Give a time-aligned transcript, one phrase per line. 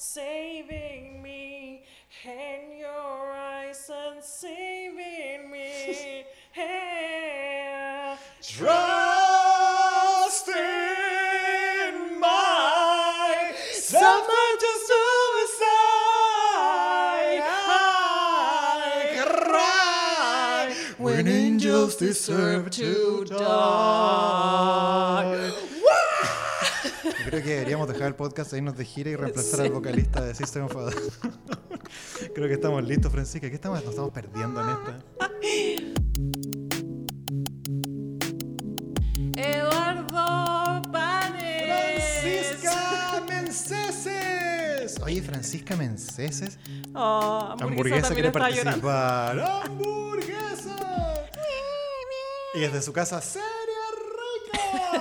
[0.00, 1.84] saving me,
[2.26, 6.24] and your eyes and saving me.
[6.52, 15.68] Hey, Trust in my summer to suicide.
[17.52, 24.69] I cry when angels deserve to die.
[27.20, 30.22] Yo creo que deberíamos dejar el podcast e irnos de gira y reemplazar al vocalista
[30.22, 30.94] de System of a Down.
[32.34, 33.48] Creo que estamos listos, Francisca.
[33.48, 33.80] ¿Qué estamos?
[33.80, 34.98] Nos estamos perdiendo en esta.
[39.36, 42.22] Eduardo Panes.
[42.22, 45.00] Francisca Menceses.
[45.02, 46.58] Oye, Francisca Menceses.
[46.94, 48.86] Oh, Hamburguesa, también quiere está llorando.
[48.88, 49.40] participar.
[49.66, 50.76] ¡Hamburguesa!
[52.54, 53.49] Y desde su casa, ¡Seria rica!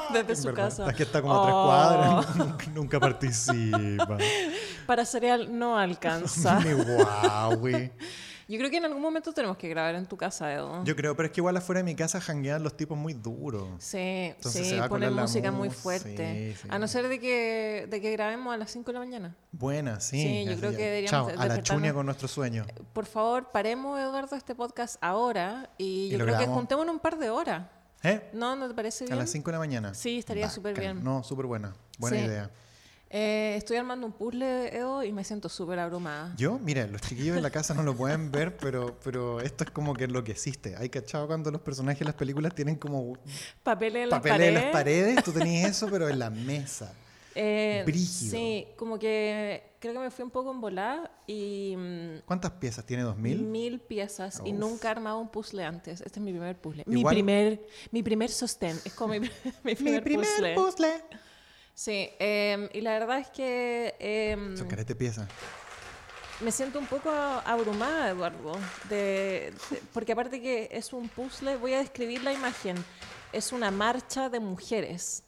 [0.13, 0.91] Desde su casa.
[0.93, 1.65] Que está como a tres Oh.
[1.65, 4.17] cuadras, nunca, nunca participa.
[4.85, 6.59] Para cereal no alcanza.
[6.59, 7.91] Ni guau, güey.
[8.47, 10.83] Yo creo que en algún momento tenemos que grabar en tu casa, Edu.
[10.83, 13.67] Yo creo, pero es que igual afuera de mi casa janguean los tipos muy duros.
[13.77, 16.53] Sí, Entonces sí, la música muy fuerte.
[16.55, 16.67] sí, sí.
[16.71, 19.35] A no ser de que, de que grabemos a las 5 de la mañana.
[19.51, 20.19] Buena, sí.
[20.19, 20.77] Sí, yo creo ya.
[20.77, 22.65] que deberíamos Chao, a la chuña con nuestro sueño.
[22.91, 26.55] Por favor, paremos, Eduardo, este podcast ahora y Y yo creo que grabamos.
[26.57, 27.67] juntémonos un par de horas.
[28.03, 28.29] ¿Eh?
[28.33, 28.55] ¿No?
[28.55, 29.19] ¿No te parece A bien?
[29.19, 29.93] las 5 de la mañana.
[29.93, 31.03] Sí, estaría súper bien.
[31.03, 31.73] No, súper buena.
[31.97, 32.23] Buena Sí.
[32.23, 32.49] idea.
[33.11, 36.31] Eh, estoy armando un puzzle, Edo, y me siento súper abrumada.
[36.37, 39.71] Yo, mira, los chiquillos en la casa no lo pueden ver, pero, pero esto es
[39.71, 40.75] como que lo que existe.
[40.77, 43.17] Hay cachado cuando los personajes en las películas tienen como
[43.63, 44.63] Papeles en las papeles en paredes.
[44.63, 45.23] las paredes.
[45.23, 46.93] Tú tenías eso, pero en la mesa.
[47.41, 48.31] Eh, Brígido.
[48.31, 52.85] Sí, como que creo que me fui un poco en volada y mm, ¿Cuántas piezas
[52.85, 53.03] tiene?
[53.03, 53.43] ¿Dos mil?
[53.43, 54.59] mil piezas y Uf.
[54.59, 56.01] nunca he armado un puzzle antes.
[56.01, 56.83] Este es mi primer puzzle.
[56.85, 58.77] Mi primer, mi primer sostén.
[58.83, 59.19] Es como mi,
[59.63, 60.53] mi primer, puzzle.
[60.55, 61.01] puzzle.
[61.73, 65.29] Sí, em, y la verdad es que em, Son carete piezas.
[66.41, 68.51] me siento un poco abrumada, Eduardo,
[68.89, 72.75] de, de- porque aparte que es un puzzle, voy a describir la imagen.
[73.31, 75.23] Es una marcha de mujeres.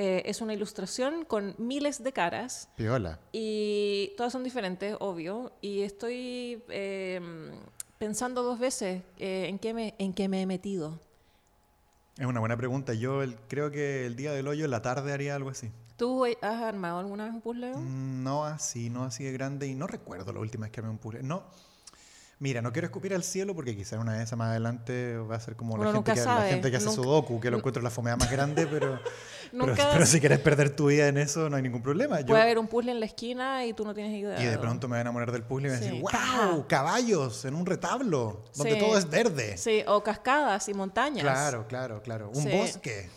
[0.00, 3.18] Eh, es una ilustración con miles de caras Piola.
[3.32, 5.50] y todas son diferentes, obvio.
[5.60, 7.20] Y estoy eh,
[7.98, 11.00] pensando dos veces eh, en, qué me, en qué me he metido.
[12.16, 12.94] Es una buena pregunta.
[12.94, 15.68] Yo el- creo que el día del hoyo, en la tarde, haría algo así.
[15.96, 17.74] ¿Tú has armado alguna vez un puzzle?
[17.74, 19.66] Mm, No así, no así de grande.
[19.66, 21.24] Y no recuerdo la última vez que armé un puzzle.
[21.24, 21.42] No.
[22.40, 25.40] Mira, no quiero escupir al cielo porque quizás una de esas más adelante va a
[25.40, 27.90] ser como la gente, que, la gente que hace nunca- sudoku, que lo encuentro la
[27.90, 29.00] fomea más grande, pero,
[29.50, 32.20] pero, Nunca- pero si quieres perder tu vida en eso, no hay ningún problema.
[32.20, 34.40] Yo, Puede haber un puzzle en la esquina y tú no tienes idea.
[34.40, 35.88] y de pronto me voy a enamorar del puzzle y voy a Sí.
[35.90, 36.46] decir, Caja.
[36.52, 38.78] wow, caballos en un retablo, donde Sí.
[38.78, 39.56] todo es verde.
[39.58, 41.22] Sí, o cascadas y montañas.
[41.24, 42.30] Claro, claro, claro.
[42.32, 42.50] Un Sí.
[42.50, 43.10] bosque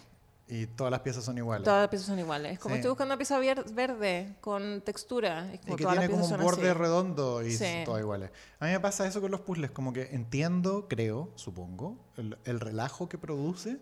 [0.53, 1.63] y todas las piezas son iguales.
[1.63, 2.59] Todas las piezas son iguales.
[2.59, 2.79] Como Sí.
[2.79, 5.47] estoy buscando una pieza verde con textura.
[5.53, 6.77] Es Y como que todas las tiene como piezas un borde así.
[6.77, 7.81] redondo y Sí.
[7.85, 8.31] todo iguales.
[8.59, 12.59] A mí me pasa eso con los puzzles, como que entiendo, creo, supongo, el, el
[12.59, 13.79] relajo que produce,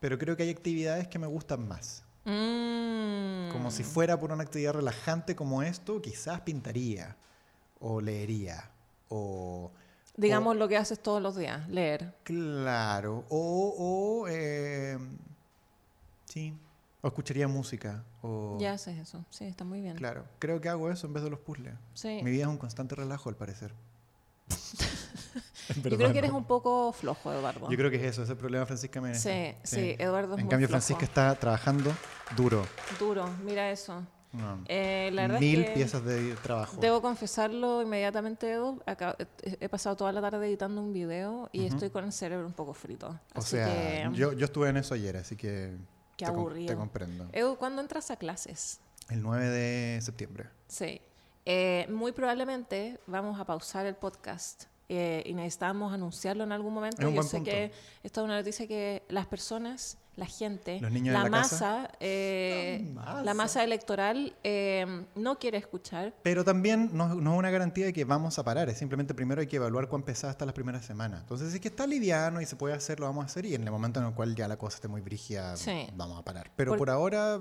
[0.00, 2.04] pero creo que hay actividades que me gustan más.
[2.24, 3.50] Mm.
[3.52, 7.16] Como si fuera por una actividad relajante como esto, quizás pintaría,
[7.80, 8.70] o leería,
[9.10, 9.70] o...
[10.16, 12.14] Digamos lo que haces todos los días, leer.
[12.24, 14.22] Claro, o...
[14.24, 14.98] o eh,
[16.38, 16.54] sí,
[17.00, 18.56] o escucharía música, o...
[18.60, 19.24] Ya haces eso.
[19.30, 19.96] Sí, está muy bien.
[19.96, 21.74] Claro, creo que hago eso en vez de los puzzles.
[21.94, 22.20] Sí.
[22.22, 23.72] Mi vida es un constante relajo, al parecer.
[25.84, 27.70] Yo creo que eres un poco flojo, Eduardo.
[27.70, 30.46] Yo creo que es eso, es el problema Francisca me Sí, sí, Eduardo es En
[30.46, 30.80] muy cambio, flojo.
[30.80, 31.92] Francisca está trabajando
[32.36, 32.64] duro.
[32.98, 34.02] Duro, mira eso.
[34.32, 36.78] No, Eh, la verdad Mil es que piezas de trabajo.
[36.80, 38.80] Debo confesarlo inmediatamente, Edu.
[38.86, 42.52] Acá- he pasado toda la tarde editando un video y estoy con el cerebro un
[42.52, 43.08] poco frito.
[43.34, 45.76] o Así sea, que, yo, yo estuve en eso ayer, así que
[46.18, 46.66] Qué te, com- aburrido.
[46.68, 47.28] te comprendo.
[47.32, 48.80] Edu, ¿cuándo entras a clases?
[49.08, 50.50] El 9 de septiembre.
[50.66, 51.00] Sí.
[51.46, 57.00] Eh, muy probablemente vamos a pausar el podcast eh, y necesitamos anunciarlo en algún momento.
[57.00, 57.50] Yo buen sé punto.
[57.50, 61.38] que esta es una noticia que las personas, la gente, Los niños la, en la
[61.42, 61.70] casa.
[61.82, 63.22] masa, eh, La masa.
[63.22, 66.12] la masa electoral eh, no quiere escuchar.
[66.24, 69.40] Pero también no, no es una garantía de que vamos a parar, es simplemente primero
[69.40, 71.20] hay que evaluar cuán pesada está las primeras semanas.
[71.20, 73.54] Entonces, si es que está liviano y se puede hacer, lo vamos a hacer y
[73.54, 75.86] en el momento en el cual ya la cosa esté muy brígida, Sí.
[75.94, 76.50] vamos a parar.
[76.56, 77.40] Pero Por- por, ahora,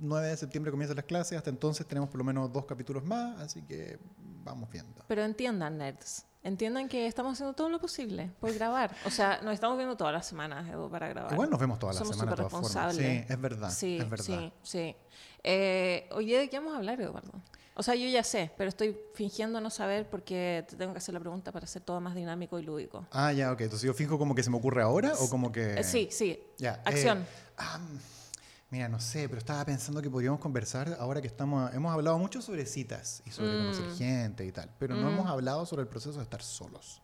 [0.00, 3.38] 9 de septiembre comienzan las clases, hasta entonces tenemos por lo menos dos capítulos más,
[3.40, 3.98] así que
[4.44, 5.04] vamos viendo.
[5.06, 6.26] Pero entiendan, nerds.
[6.44, 8.94] Entiendan que estamos haciendo todo lo posible por grabar.
[9.06, 11.32] O sea, nos estamos viendo todas las semanas, Edu, para grabar.
[11.32, 12.96] Igual nos vemos todas las Somos semanas, súper todas formas.
[12.96, 14.24] Sí, es verdad, Sí, es verdad.
[14.24, 14.96] sí, sí.
[15.44, 17.32] Eh, oye, ¿de qué vamos a hablar, Eduardo?
[17.74, 21.14] O sea, yo ya sé, pero estoy fingiendo no saber porque te tengo que hacer
[21.14, 23.06] la pregunta para hacer todo más dinámico y lúdico.
[23.12, 23.62] Ah, ya, ok.
[23.62, 25.80] Entonces yo fijo como que se me ocurre ahora o como que...
[25.80, 26.38] Eh, sí, sí.
[26.58, 27.26] Ya, eh, Acción.
[28.72, 31.72] Mira, no sé, pero estaba pensando que podríamos conversar ahora que estamos.
[31.74, 33.96] Hemos hablado mucho sobre citas y sobre conocer Mm.
[33.98, 37.02] gente y tal, pero no hemos hablado sobre el proceso de estar solos.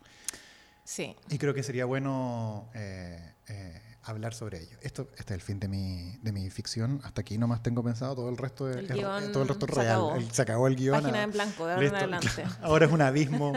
[0.82, 1.15] Sí.
[1.29, 4.79] Y creo que sería bueno eh, eh, hablar sobre ello.
[4.81, 7.03] Esto, este es el fin de mi, de mi ficción.
[7.05, 9.75] Hasta aquí nomás tengo pensado todo el resto de, El guion todo el resto es
[9.75, 9.93] se real.
[9.97, 10.14] acabó.
[10.17, 11.03] El- se acabó el guion.
[11.03, 12.44] Página ah, en blanco, de ahora en adelante.
[12.62, 13.53] Ahora es un abismo.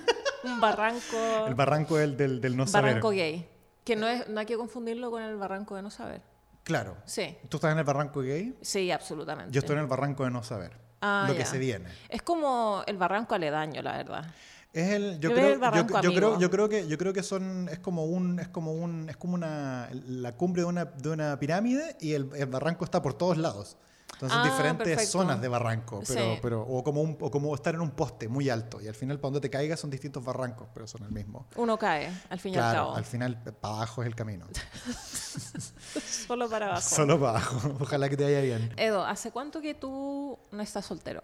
[0.44, 1.46] Un barranco.
[1.46, 2.94] el barranco del, del, del no saber.
[2.94, 3.48] barranco gay.
[3.84, 6.20] Que no, es, no hay que confundirlo con el barranco de no saber.
[6.64, 6.96] Claro.
[7.04, 8.56] Sí, ¿Tú estás en el barranco gay?
[8.60, 9.52] sí, absolutamente.
[9.52, 10.72] Yo estoy en el barranco de no saber.
[11.00, 11.88] Ah, lo que se viene.
[12.08, 14.24] Es como el barranco aledaño, la verdad.
[14.72, 17.22] Es el, yo creo, el barranco yo, yo creo, yo creo que, yo creo que
[17.22, 21.10] son, es como un, es como un, es como una, la cumbre de una, de
[21.10, 23.76] una pirámide y el, el barranco está por todos lados.
[24.22, 25.10] Entonces Ah, diferentes perfecto.
[25.10, 26.38] zonas de barranco, pero, Sí.
[26.40, 29.18] pero o como un, o como estar en un poste muy alto y al final
[29.18, 31.46] para donde te caigas son distintos barrancos, pero son el mismo.
[31.56, 32.94] Uno cae, al fin y al cabo.
[32.94, 34.46] al final para abajo es el camino.
[36.26, 36.80] Solo para abajo.
[36.88, 37.76] Solo para abajo.
[37.80, 38.72] Ojalá que te vaya bien.
[38.76, 41.20] Edo, ¿hace cuánto que tú no estás soltero?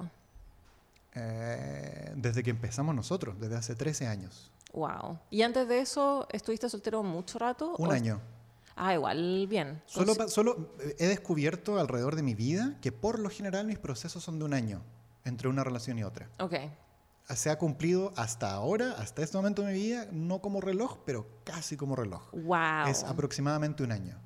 [1.14, 4.50] Eh, desde que empezamos nosotros, desde hace 13 años.
[4.72, 5.18] Wow.
[5.30, 7.74] ¿Y antes de eso estuviste soltero mucho rato?
[7.78, 8.20] Un o- año.
[8.80, 9.82] Ah, igual, bien.
[9.86, 14.22] Solo, solo eh, he descubierto alrededor de mi vida que por lo general mis procesos
[14.22, 14.82] son de un año
[15.24, 16.28] entre una relación y otra.
[16.38, 16.54] Ok.
[17.34, 21.26] Se ha cumplido hasta ahora, hasta este momento de mi vida, no como reloj, pero
[21.44, 22.30] casi como reloj.
[22.32, 22.86] Wow.
[22.88, 24.16] Es aproximadamente un año.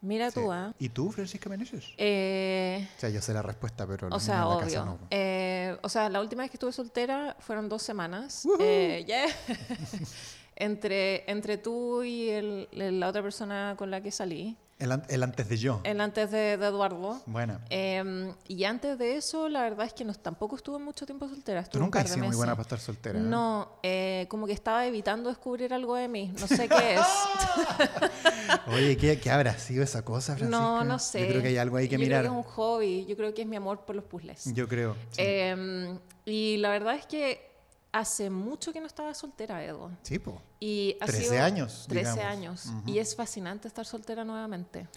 [0.00, 0.34] Mira Sí.
[0.38, 0.74] tú, ¿ah?
[0.78, 1.86] ¿Y tú, Francisca Meneses?
[1.96, 4.60] Eh, O sea, yo sé la respuesta, pero o sea, en la obvio.
[4.60, 4.98] casa no.
[5.10, 8.46] Eh, o sea, la última vez que estuve soltera fueron dos semanas.
[8.60, 9.26] Eh, yeah.
[10.56, 14.56] entre, entre tú y el- la otra persona con la que salí.
[14.80, 15.80] El, an- el antes de yo.
[15.84, 17.22] El antes de, de Eduardo.
[17.26, 21.28] Bueno, Eh, y antes de eso, la verdad es que no, tampoco estuve mucho tiempo
[21.28, 21.60] soltera.
[21.62, 22.72] tú Estuve un nunca has sido muy buena para meses.
[22.72, 23.18] estar soltera.
[23.20, 23.22] ¿eh?
[23.22, 26.34] No, eh, como que estaba evitando descubrir algo de mí.
[26.40, 27.00] No sé qué es.
[28.66, 30.60] Oye, ¿qué, qué habrá sido esa cosa, Francisca?
[30.60, 31.20] no, no sé.
[31.20, 32.22] Yo creo que hay algo ahí que Yo mirar.
[32.22, 33.06] Creo que es un hobby.
[33.06, 34.52] Yo creo que es mi amor por los puzzles.
[34.54, 34.94] Yo creo.
[35.10, 35.22] sí.
[35.22, 35.96] Eh,
[36.26, 37.53] y la verdad es que
[37.94, 39.90] hace mucho que no estaba soltera, Edo.
[40.02, 40.42] sí, po.
[40.60, 42.24] Y ha 13 sido años, 13 digamos.
[42.32, 42.66] años.
[42.86, 44.88] Y es fascinante estar soltera nuevamente.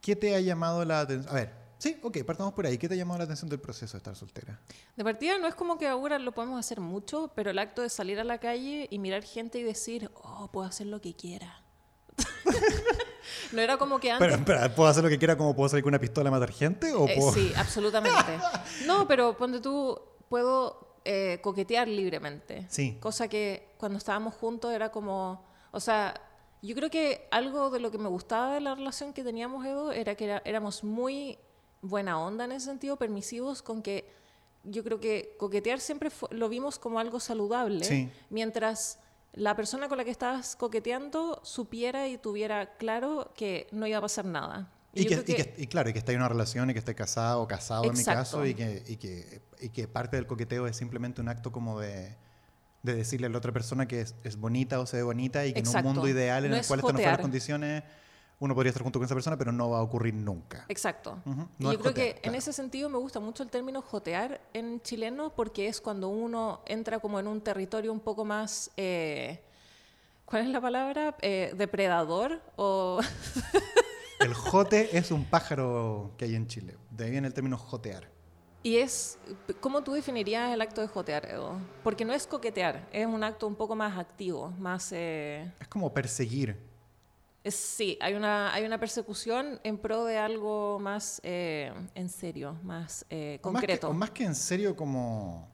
[0.00, 1.30] ¿Qué te ha llamado la atención?
[1.30, 2.78] A ver, sí, ok, partamos por ahí.
[2.78, 4.58] ¿Qué te ha llamado la atención del proceso de estar soltera?
[4.96, 7.90] De partida no es como que ahora lo podemos hacer mucho, pero el acto de
[7.90, 11.62] salir a la calle y mirar gente y decir, oh, puedo hacer lo que quiera.
[13.52, 14.38] no era como que antes...
[14.44, 16.92] Pero, ¿puedo hacer lo que quiera como puedo salir con una pistola a matar gente?
[16.94, 18.38] ¿O Eh, puedo- sí, absolutamente.
[18.86, 22.66] No, pero ponte tú, puedo eh, coquetear libremente.
[22.68, 22.96] Sí.
[23.00, 26.14] Cosa que cuando estábamos juntos era como, o sea,
[26.62, 29.92] yo creo que algo de lo que me gustaba de la relación que teníamos, Edo,
[29.92, 31.38] era que era- éramos muy
[31.82, 34.10] buena onda en ese sentido, permisivos con que
[34.64, 38.10] yo creo que coquetear siempre fue- lo vimos como algo saludable, Sí.
[38.28, 38.98] mientras
[39.34, 44.00] la persona con la que estabas coqueteando supiera y tuviera claro que no iba a
[44.00, 44.72] pasar nada.
[44.94, 46.72] Y, yo que, creo y que- y claro, y que esté en una relación y
[46.72, 48.20] que esté casado o casado en mi Exacto.
[48.20, 51.78] caso y que, y, que, y que parte del coqueteo es simplemente un acto como
[51.78, 52.16] de,
[52.82, 55.52] de decirle a la otra persona que es, es bonita o se ve bonita y
[55.52, 55.88] que en Exacto.
[55.88, 57.20] un mundo ideal en No el cual están en jotear.
[57.20, 57.82] condiciones
[58.40, 60.64] uno podría estar junto con esa persona, pero no va a ocurrir nunca.
[60.68, 61.20] Exacto.
[61.26, 62.38] Ujú, Y no yo es creo jotear, que en claro.
[62.38, 67.00] ese sentido me gusta mucho el término jotear en chileno porque es cuando uno entra
[67.00, 69.42] como en un territorio un poco más, eh,
[70.24, 71.16] ¿cuál es la palabra?
[71.20, 73.00] Eh, depredador o...
[74.20, 76.76] El jote es un pájaro que hay en Chile.
[76.90, 78.08] De ahí viene el término jotear.
[78.62, 79.18] y es,
[79.60, 81.58] ¿cómo tú definirías el acto de jotear, Edo?
[81.84, 84.90] Porque no es coquetear, es un acto un poco más activo, más...
[84.92, 86.56] eh, Es como perseguir.
[87.44, 92.58] es- sí, hay una, hay una persecución en pro de algo más eh, en serio,
[92.64, 93.88] más eh, O más, que, concreto.
[93.90, 95.48] o más que en serio como...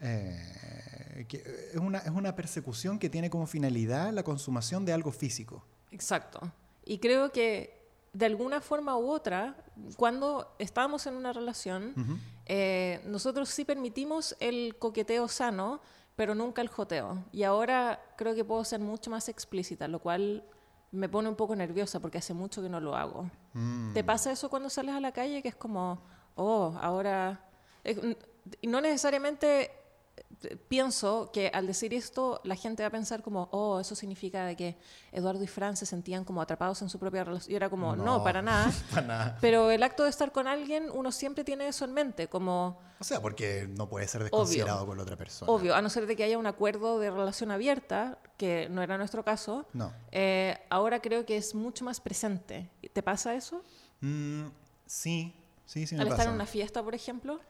[0.00, 1.36] eh, que
[1.74, 5.62] es, una, es una persecución que tiene como finalidad la consumación de algo físico.
[5.90, 6.40] Exacto.
[6.86, 7.78] Y creo que
[8.12, 9.56] de alguna forma u otra,
[9.96, 11.94] cuando estábamos en una relación,
[12.46, 15.80] eh, nosotros sí permitimos el coqueteo sano,
[16.16, 17.24] pero nunca el joteo.
[17.32, 20.44] Y ahora creo que puedo ser mucho más explícita, lo cual
[20.92, 23.30] me pone un poco nerviosa porque hace mucho que no lo hago.
[23.52, 23.92] Mm.
[23.92, 26.02] ¿Te pasa eso cuando sales a la calle que es como,
[26.34, 27.48] oh, ahora...
[27.84, 28.16] eh,
[28.62, 29.70] no necesariamente
[30.68, 34.56] pienso que al decir esto la gente va a pensar como, oh, eso significa de
[34.56, 34.76] que
[35.12, 37.52] Eduardo y Fran se sentían como atrapados en su propia relación.
[37.52, 38.24] Y era como, no, No.
[38.24, 38.70] para nada.
[38.90, 39.38] Para nada.
[39.40, 43.04] Pero el acto de estar con alguien, uno siempre tiene eso en mente, como, O
[43.04, 45.50] sea, porque no puede ser desconsiderado con la otra persona.
[45.50, 48.96] obvio, a no ser de que haya un acuerdo de relación abierta, que no era
[48.98, 49.92] nuestro caso, No.
[50.12, 52.70] eh, ahora creo que es mucho más presente.
[52.92, 53.62] ¿Te pasa eso?
[54.00, 54.46] Mm,
[54.86, 55.34] sí,
[55.66, 56.22] sí, sí me al pasa.
[56.22, 57.40] estar en una fiesta, por ejemplo.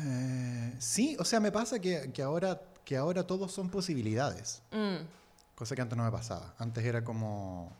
[0.00, 4.62] Eh, sí, o sea, me pasa que, que ahora, que ahora todos son posibilidades.
[4.70, 5.04] Mm.
[5.54, 6.54] Cosa que antes no me pasaba.
[6.58, 7.72] Antes era como...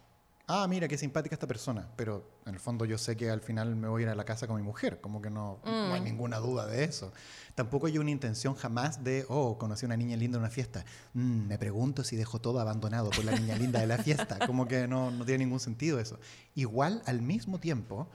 [0.49, 3.77] ah, mira, qué simpática esta persona, pero en el fondo yo sé que al final
[3.77, 6.01] me voy a ir a la casa con mi mujer, como que no, no hay
[6.01, 6.05] Mm.
[6.05, 7.13] ninguna duda de eso.
[7.55, 10.85] Tampoco hay una intención jamás de, oh, conocí a una niña linda en una fiesta,
[11.13, 14.67] Mm, me pregunto si dejo todo abandonado por la niña linda de la fiesta, como
[14.67, 16.19] que no, no tiene ningún sentido eso.
[16.57, 18.09] Igual, al mismo tiempo,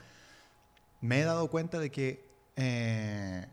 [1.01, 3.45] me he dado cuenta de que eh,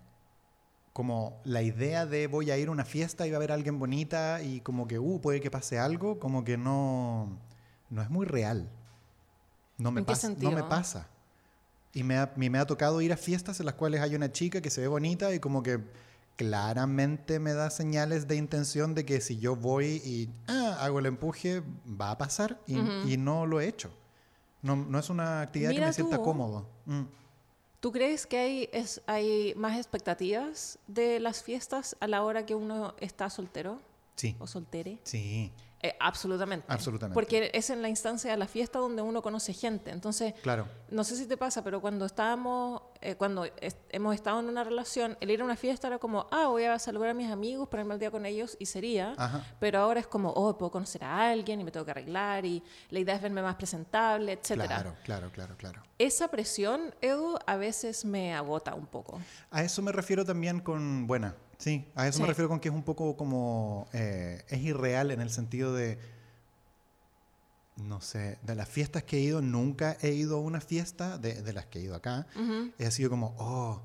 [1.00, 3.78] como la idea de voy a ir a una fiesta y va a haber alguien
[3.78, 7.38] bonita y como que, uh, puede que pase algo, como que no,
[7.88, 8.68] no es muy real.
[9.78, 11.08] No me, ¿En qué pasa, no me pasa.
[11.94, 14.30] Y me ha, me, me ha tocado ir a fiestas en las cuales hay una
[14.30, 15.80] chica que se ve bonita y como que
[16.36, 21.06] claramente me da señales de intención de que si yo voy y ah, hago el
[21.06, 21.62] empuje,
[21.98, 22.74] va a pasar y,
[23.16, 23.90] no lo he hecho.
[24.60, 26.24] No, no es una actividad que me sienta tú.
[26.24, 26.68] cómodo.
[26.84, 27.04] Mm.
[27.80, 32.54] ¿Tú crees que hay, es, hay más expectativas de las fiestas a la hora que
[32.54, 33.80] uno está soltero
[34.16, 34.98] Sí, o soltere?
[35.02, 35.50] sí,
[35.82, 36.66] Eh, absolutamente.
[36.68, 37.14] Absolutamente.
[37.14, 39.90] Porque es en la instancia de la fiesta donde uno conoce gente.
[39.90, 40.68] Entonces, claro.
[40.90, 44.62] no sé si te pasa, pero cuando estábamos, eh, cuando est- hemos estado en una
[44.64, 47.68] relación, el ir a una fiesta era como, ah, voy a saludar a mis amigos,
[47.68, 49.14] ponerme al día con ellos y sería.
[49.16, 49.44] Ajá.
[49.58, 52.62] Pero ahora es como, oh, puedo conocer a alguien y me tengo que arreglar y
[52.90, 54.66] la idea es verme más presentable, etcétera.
[54.66, 55.82] Claro, claro, claro, claro.
[55.98, 59.20] Esa presión, Edu, a veces me agota un poco.
[59.50, 62.28] A eso me refiero también con, buena, sí, a eso me Sí.
[62.30, 65.98] refiero con que es un poco como, eh, es irreal en el sentido de,
[67.88, 71.42] no sé, de las fiestas que he ido, nunca he ido a una fiesta, de,
[71.42, 72.70] de las que he ido acá, Ujú.
[72.78, 73.80] he sido como, oh,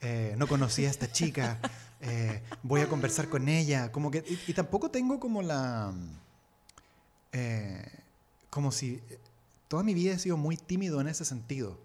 [0.00, 1.58] eh, no conocía a esta chica,
[2.00, 5.92] eh, voy a conversar con ella, como que, y, y tampoco tengo como la,
[7.32, 7.84] eh,
[8.50, 9.02] como si,
[9.68, 11.78] toda mi vida he sido muy tímido en ese sentido.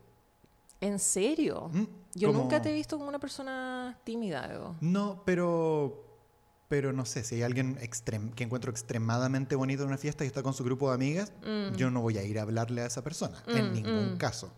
[0.79, 1.69] ¿En serio?
[1.73, 1.83] Mm,
[2.15, 4.75] Yo como- nunca te he visto como una persona tímida.
[4.81, 6.10] No, pero.
[6.71, 7.77] Pero no sé, si hay alguien
[8.33, 11.75] que encuentro extremadamente bonito en una fiesta y está con su grupo de amigas, Mm.
[11.75, 14.17] yo no voy a ir a hablarle a esa persona, en Mm, ningún mm.
[14.17, 14.53] caso.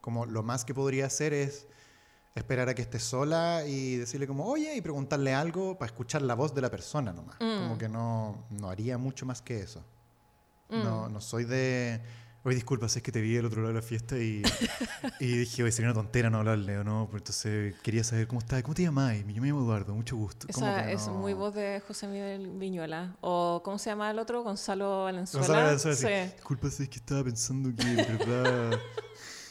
[0.00, 1.68] Como lo más que podría hacer es
[2.34, 6.34] esperar a que esté sola y decirle como, oye, y preguntarle algo para escuchar la
[6.34, 7.36] voz de la persona nomás.
[7.38, 9.84] Como que no, no haría mucho más que eso.
[10.68, 12.00] No, no soy de...
[12.44, 14.42] Oye, disculpa, si es que te vi el otro lado de la fiesta y,
[15.20, 18.40] y dije, oye, sería una tontera no hablarle o no, pero entonces quería saber cómo
[18.40, 19.16] estás, ¿cómo te llamas?
[19.18, 20.46] Yo me llamo Eduardo, mucho gusto.
[20.48, 23.14] Esa es no- muy voz de José Miguel Viñuela.
[23.20, 24.42] O, ¿cómo se llama el otro?
[24.42, 25.46] Gonzalo Valenzuela.
[25.46, 26.06] Gonzalo Valenzuela, sí.
[26.06, 26.32] Sí.
[26.34, 28.78] Disculpa, si es que estaba pensando que, de verdad,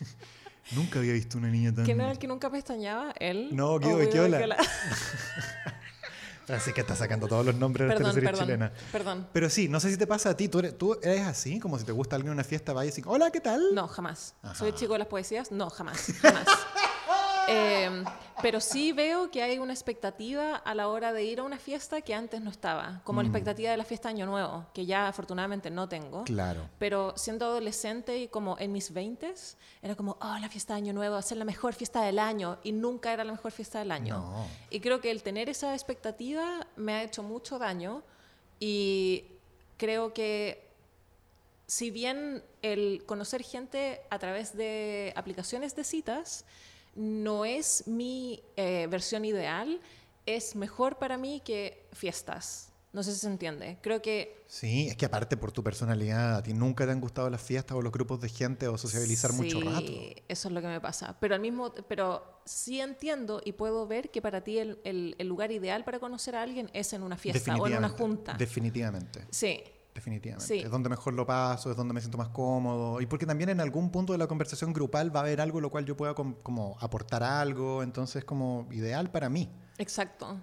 [0.76, 1.86] nunca había visto una niña tan...
[1.86, 3.14] ¿Quién era el que nunca pestañaba?
[3.20, 3.50] ¿Él?
[3.54, 3.98] No, ¿O Guido.
[4.00, 4.58] Becchiola?
[6.48, 8.74] Así que está sacando todos los nombres de la perdón, teleserie perdón, chilena.
[8.92, 9.28] perdón.
[9.32, 11.60] Pero sí, no sé si te pasa a ti, ¿tú eres, tú eres así?
[11.60, 13.62] Como si te gusta alguien en una fiesta, vayas y hola, ¿qué tal?
[13.74, 14.36] No, jamás.
[14.42, 14.56] Ajá.
[14.56, 15.52] ¿Soy chico de las poesías?
[15.52, 16.08] No, jamás.
[16.22, 16.46] jamás.
[17.48, 18.04] Eh,
[18.42, 22.02] pero sí veo que hay una expectativa a la hora de ir a una fiesta
[22.02, 23.32] que antes no estaba, como la Mm.
[23.32, 26.24] expectativa de la fiesta Año Nuevo, que ya afortunadamente no tengo.
[26.24, 26.68] Claro.
[26.80, 29.34] Pero siendo adolescente y como en mis 20
[29.82, 32.18] era como, oh, la fiesta de Año Nuevo va a ser la mejor fiesta del
[32.20, 32.58] año.
[32.64, 34.18] Y nunca era la mejor fiesta del año.
[34.18, 34.48] No.
[34.70, 38.02] Y creo que el tener esa expectativa me ha hecho mucho daño.
[38.60, 39.26] Y
[39.78, 40.68] creo que
[41.68, 46.44] si bien el conocer gente a través de aplicaciones de citas
[46.96, 49.80] no es mi eh, versión ideal,
[50.26, 52.68] es mejor para mí que fiestas.
[52.94, 53.78] No sé si se entiende.
[53.82, 57.30] Creo que Sí, es que aparte por tu personalidad, a ti nunca te han gustado
[57.30, 59.94] las fiestas o los grupos de gente o sociabilizar mucho Sí, rato.
[60.28, 61.16] Eso es lo que me pasa.
[61.22, 65.28] Pero al mismo, pero sí entiendo y puedo ver que para ti el, el- el
[65.28, 68.34] lugar ideal para conocer a alguien es en una fiesta o en una junta.
[68.34, 69.26] Definitivamente.
[69.32, 70.46] sí, Definitivamente.
[70.46, 70.60] Sí.
[70.60, 73.02] Es donde mejor lo paso, es donde me siento más cómodo.
[73.02, 75.70] Y porque también en algún punto de la conversación grupal va a haber algo lo
[75.70, 77.84] cual yo pueda com- como aportar algo.
[77.84, 79.50] Entonces, como ideal para mí.
[79.78, 80.38] exacto.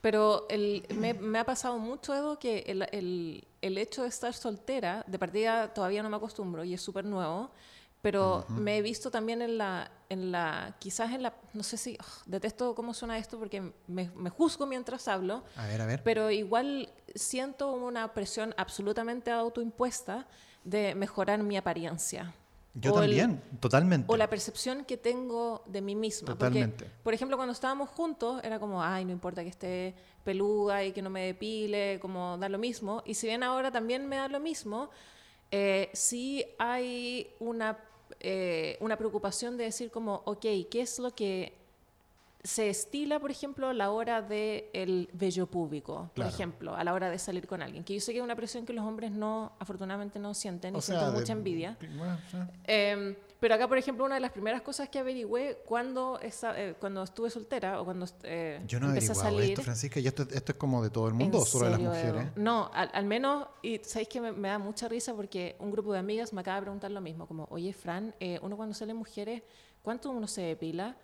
[0.00, 4.34] Pero el- me, me ha pasado mucho, Edo, que el, el- el hecho de estar
[4.34, 7.50] soltera, de partida todavía no me acostumbro y es súper nuevo,
[8.04, 11.94] pero me he visto también en la, en la, quizás en la, no sé si,
[11.98, 16.02] ugh, detesto cómo suena esto porque me, me juzgo mientras hablo, A ver, a ver.
[16.02, 20.26] pero igual siento una presión absolutamente autoimpuesta
[20.64, 22.34] de mejorar mi apariencia.
[22.74, 24.12] Yo O el- también, totalmente.
[24.12, 26.26] o la percepción que tengo de mí misma.
[26.26, 26.84] Totalmente.
[26.84, 29.94] Porque, por ejemplo, cuando estábamos juntos, era como, ay, no importa que esté
[30.24, 33.02] peluda y que no me depile, como da lo mismo.
[33.06, 34.90] Y si bien ahora también me da lo mismo,
[35.52, 37.78] eh, sí hay una,
[38.20, 41.52] eh, una preocupación de decir como, ok, ¿qué es lo que
[42.42, 46.30] se estila, por ejemplo, a la hora del el vello público, por Claro.
[46.30, 47.84] ejemplo, a la hora de salir con alguien?
[47.84, 50.78] Que yo sé que es una presión que los hombres no, afortunadamente no sienten y
[50.78, 51.78] O sienten sea, de- mucha envidia.
[51.96, 52.18] Bueno.
[52.66, 56.76] Eh, Pero acá, por ejemplo, una de las primeras cosas que averigüé cuando, esa- eh,
[56.80, 59.50] cuando estuve soltera o cuando eh, Yo no empecé a salir.
[59.50, 61.70] esto, Francisca, y esto, esto es como de todo el mundo, ¿En o solo de
[61.72, 62.28] las mujeres.
[62.36, 65.92] No, al, al menos, y sabéis que me, me da mucha risa porque un grupo
[65.92, 68.94] de amigas me acaba de preguntar lo mismo, como, oye, Fran, eh, uno cuando sale
[68.94, 69.42] mujeres,
[69.82, 70.96] ¿cuánto uno se depila?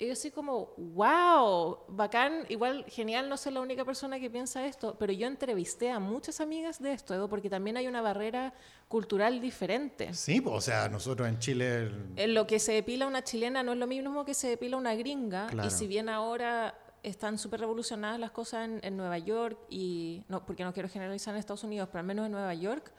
[0.00, 4.64] Y yo así como, wow, bacán, igual genial no ser la única persona que piensa
[4.64, 8.54] esto, pero yo entrevisté a muchas amigas de esto, Edo, porque también hay una barrera
[8.86, 10.14] cultural diferente.
[10.14, 11.76] Sí, o sea, nosotros en Chile...
[11.78, 14.76] el- En lo que se depila una chilena no es lo mismo que se depila
[14.76, 15.48] una gringa.
[15.48, 15.66] Claro.
[15.66, 20.46] Y si bien ahora están súper revolucionadas las cosas en, en Nueva York, y no,
[20.46, 22.92] porque no quiero generalizar en Estados Unidos, pero al menos en Nueva York,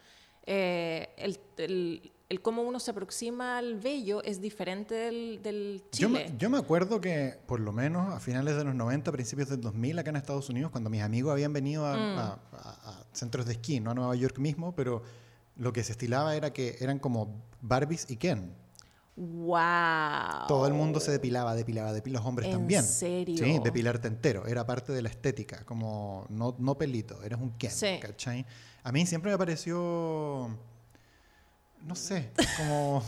[0.45, 6.07] eh, el, el- el cómo uno se aproxima al vello es diferente del, del Yo
[6.09, 6.29] Chile.
[6.31, 9.61] me, yo me acuerdo que, por lo menos a finales de los 90, principios del
[9.61, 12.17] 2000, acá en Estados Unidos, cuando mis amigos habían venido a, Mm.
[12.19, 15.01] a- a- a centros de esquí, no a Nueva York mismo, pero
[15.55, 18.53] lo que se estilaba era que eran como Barbies y Ken.
[19.15, 20.47] ¡Wow!
[20.47, 22.83] Todo el mundo se depilaba, depilaba, depilaba, los hombres ¿En también.
[22.83, 23.37] serio?
[23.43, 24.45] Sí, depilarte entero.
[24.45, 27.97] Era parte de la estética, como no, no pelito, eres un Ken, Sí.
[28.01, 28.45] ¿cachai?
[28.83, 30.49] A mí siempre me pareció,
[31.83, 33.03] no sé, como...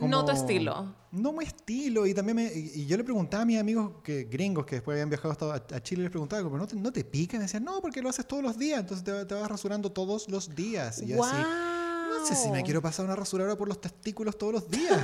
[0.00, 0.94] No tu estilo.
[1.10, 2.06] No mi estilo.
[2.06, 5.08] Y también me, y, yo le preguntaba a mis amigos que, gringos que después habían
[5.08, 7.36] viajado a, a Chile, les preguntaba, pero ¿no te, no te pica?
[7.36, 9.90] Y me decían, no, porque lo haces todos los días, entonces te, te vas rasurando
[9.90, 11.00] todos los días.
[11.00, 14.52] Y yo así, no sé si me quiero pasar una rasuradora por los testículos todos
[14.52, 15.00] los días.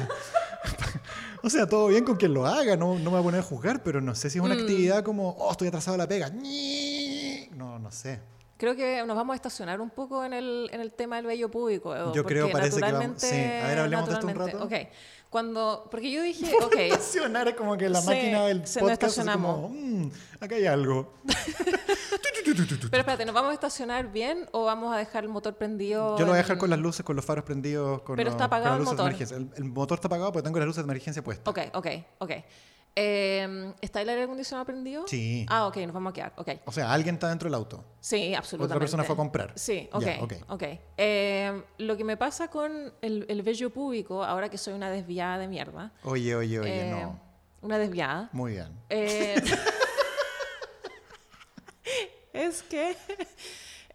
[1.43, 3.45] o sea, todo bien con quien lo haga, no, no me voy a poner a
[3.45, 4.61] juzgar, pero no sé si es una Mm.
[4.61, 6.31] actividad como, oh, estoy atrasado a la pega.
[7.57, 8.21] No, no sé.
[8.63, 11.51] Creo que nos vamos a estacionar un poco en el, en el tema del vello
[11.51, 11.97] público.
[11.97, 13.65] Edo, Yo creo, parece que vamos- naturalmente- sí.
[13.65, 14.63] A ver, hablemos de esto un rato.
[14.65, 14.73] Ok.
[15.33, 19.25] Cuando, porque yo dije, ok, Estacionar es como que la máquina del se podcast es
[19.25, 19.71] como, estacionamos.
[19.73, 20.07] "Mm,
[20.45, 21.15] acá hay algo.
[22.91, 26.17] pero espérate, ¿nos vamos a estacionar bien o vamos a dejar el motor prendido?
[26.19, 28.27] Yo lo voy a dejar en- con las luces, con los faros prendidos, con, Pero
[28.31, 29.09] los- está con apagado las el luces de motor.
[29.11, 29.37] emergencia.
[29.39, 31.49] El, el motor está apagado porque tengo las luces de emergencia puestas.
[31.49, 31.87] Ok, ok,
[32.19, 32.31] ok.
[32.95, 35.09] Eh, ¿Está el aire acondicionado prendido?
[35.09, 35.47] Sí.
[35.49, 36.49] Ah, ok, nos vamos a quedar, ok.
[36.67, 37.83] O sea, alguien está dentro del auto.
[38.01, 38.75] Sí, absolutamente.
[38.75, 39.53] Otra persona fue a comprar.
[39.57, 40.03] Sí, ok.
[40.03, 40.33] Ya, ok.
[40.49, 40.63] ok.
[40.99, 45.22] Eh, lo que me pasa con el, el vello público, ahora que soy una desviada
[45.39, 47.19] de mierda, Oye, oye, oye, eh, no.
[47.63, 48.69] una desviada, Muy bien.
[48.91, 49.37] Eh,
[52.33, 52.97] es que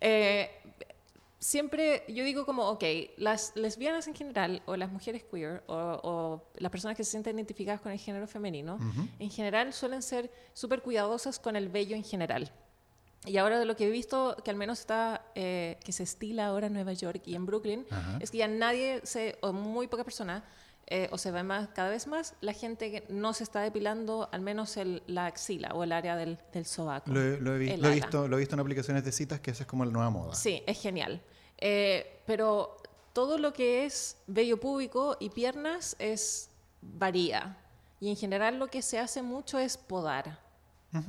[0.01, 0.49] eh,
[1.39, 2.83] siempre yo digo como, ok,
[3.17, 7.35] las lesbianas en general, o las mujeres queer, o, o las personas que se sienten
[7.37, 9.07] identificadas con el género femenino, Ujú.
[9.19, 12.51] en general suelen ser súper cuidadosas con el vello en general.
[13.25, 16.47] Y ahora de lo que he visto, que al menos está, eh, que se estila
[16.47, 18.19] ahora en Nueva York y en Brooklyn, Ajá.
[18.21, 20.43] es que ya nadie, se, o muy pocas personas,
[20.89, 24.29] eh, o se ve más, cada vez más, la gente que no se está depilando
[24.31, 27.11] al menos el, la axila o el área del, del sobaco.
[27.11, 29.51] Lo, he- lo he, lo he visto, lo he visto en aplicaciones de citas que
[29.51, 30.33] esa es como la nueva moda.
[30.35, 31.21] Sí, es genial.
[31.57, 32.77] Eh, pero
[33.13, 36.49] todo lo que es vello púbico y piernas es
[36.81, 37.57] varía.
[37.99, 40.39] Y en general lo que se hace mucho es podar.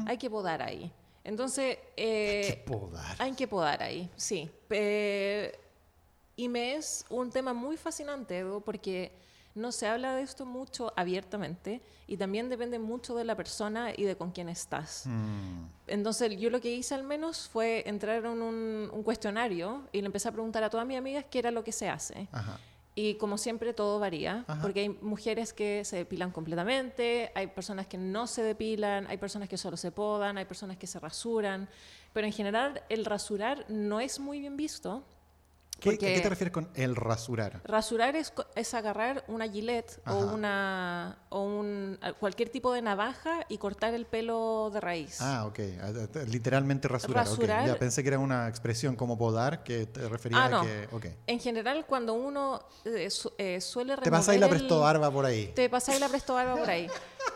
[0.06, 0.90] Hay que podar ahí.
[1.24, 3.14] Entonces, eh, Qué podar.
[3.18, 4.50] hay que podar ahí, sí.
[4.70, 5.56] Eh,
[6.36, 9.12] y me es un tema muy fascinante, Edu, porque
[9.54, 14.04] no se habla de esto mucho abiertamente y también depende mucho de la persona y
[14.04, 15.02] de con quién estás.
[15.06, 20.00] Mm, Entonces, yo lo que hice al menos fue entrar en un, un cuestionario y
[20.00, 22.28] le empecé a preguntar a todas mis amigas qué era lo que se hace.
[22.32, 22.58] Ajá.
[22.94, 24.60] Y como siempre, todo varía, Ajá.
[24.60, 29.48] porque hay mujeres que se depilan completamente, hay personas que no se depilan, hay personas
[29.48, 31.68] que solo se podan, hay personas que se rasuran,
[32.12, 35.04] pero en general el rasurar no es muy bien visto.
[35.80, 37.60] ¿Qué, ¿A qué te refieres con el rasurar?
[37.64, 40.34] Rasurar es, es agarrar una gilet o, Ajá.
[40.34, 45.20] una, o un, cualquier tipo de navaja y cortar el pelo de raíz.
[45.20, 45.58] Ah, ok.
[45.80, 47.26] Ah, ah, Literalmente rasurar.
[47.64, 50.60] Ya pensé que era una expresión como podar que te refería Ah, no.
[50.60, 50.88] a que.
[50.90, 51.06] ok.
[51.28, 55.26] En general, cuando uno eh, su- eh, suele Te pasáis la remover presto barba por
[55.26, 55.52] ahí.
[55.54, 56.88] Te pasáis la presto barba por ahí.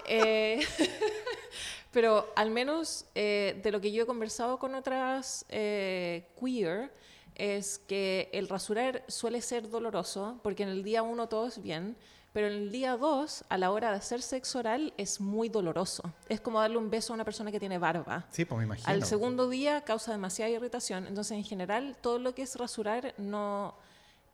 [0.09, 0.67] Eh,
[1.93, 6.93] pero al menos eh, de lo que yo he conversado con otras queer,
[7.35, 11.97] es que el rasurar suele ser doloroso, porque en el día uno todo es bien,
[12.33, 16.03] pero en el día dos, a la hora de hacer sexo oral, es muy doloroso.
[16.31, 18.27] Es como darle un beso a una persona que tiene barba.
[18.31, 18.89] Sí, pues me imagino.
[18.89, 21.07] Al segundo día causa demasiada irritación.
[21.07, 23.75] Entonces, en general, todo lo que es rasurar no,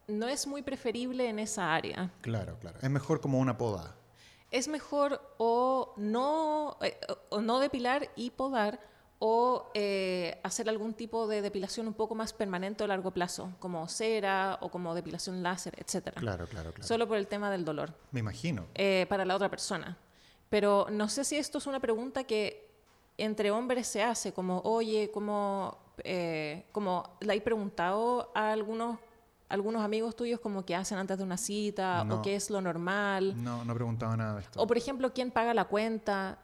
[0.06, 2.12] no es muy preferible en esa área.
[2.20, 2.78] Claro, claro.
[2.80, 3.96] Es mejor como una poda.
[4.52, 8.78] Es mejor o no, eh, o- o no depilar y podar
[9.20, 13.88] o eh, hacer algún tipo de depilación un poco más permanente a largo plazo, como
[13.88, 16.10] cera o como depilación láser, etc.
[16.14, 16.86] Claro, claro, claro.
[16.86, 18.66] Solo por el tema del dolor Me imagino.
[18.74, 19.96] eh, para la otra persona.
[20.48, 22.68] Pero no sé si esto es una pregunta que
[23.18, 28.98] entre hombres se hace, como, oye, como, eh, como le he preguntado a algunos
[29.50, 32.16] algunos amigos tuyos como que hacen antes de una cita No.
[32.16, 33.32] o qué es lo normal.
[33.42, 34.60] No, no preguntaba nada de esto.
[34.62, 36.38] O por ejemplo, quién paga la cuenta.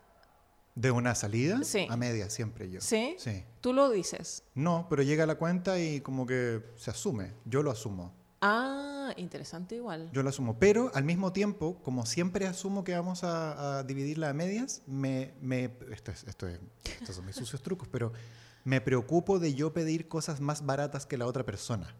[0.74, 1.62] ¿De una salida?
[1.62, 1.86] Sí.
[1.88, 2.80] A media, siempre yo.
[2.80, 3.14] ¿Sí?
[3.18, 3.44] Sí.
[3.60, 4.42] Tú lo dices.
[4.54, 7.32] No, pero llega la cuenta y como que se asume.
[7.44, 8.12] Yo lo asumo.
[8.40, 10.10] Ah, interesante igual.
[10.12, 10.58] Yo lo asumo.
[10.58, 15.32] Pero al mismo tiempo, como siempre asumo que vamos a, a dividirla a medias, me,
[15.40, 16.60] me, esto es, esto es-
[17.00, 18.12] estos son mis sucios trucos, pero
[18.64, 21.94] me preocupo de yo pedir cosas más baratas que la otra persona.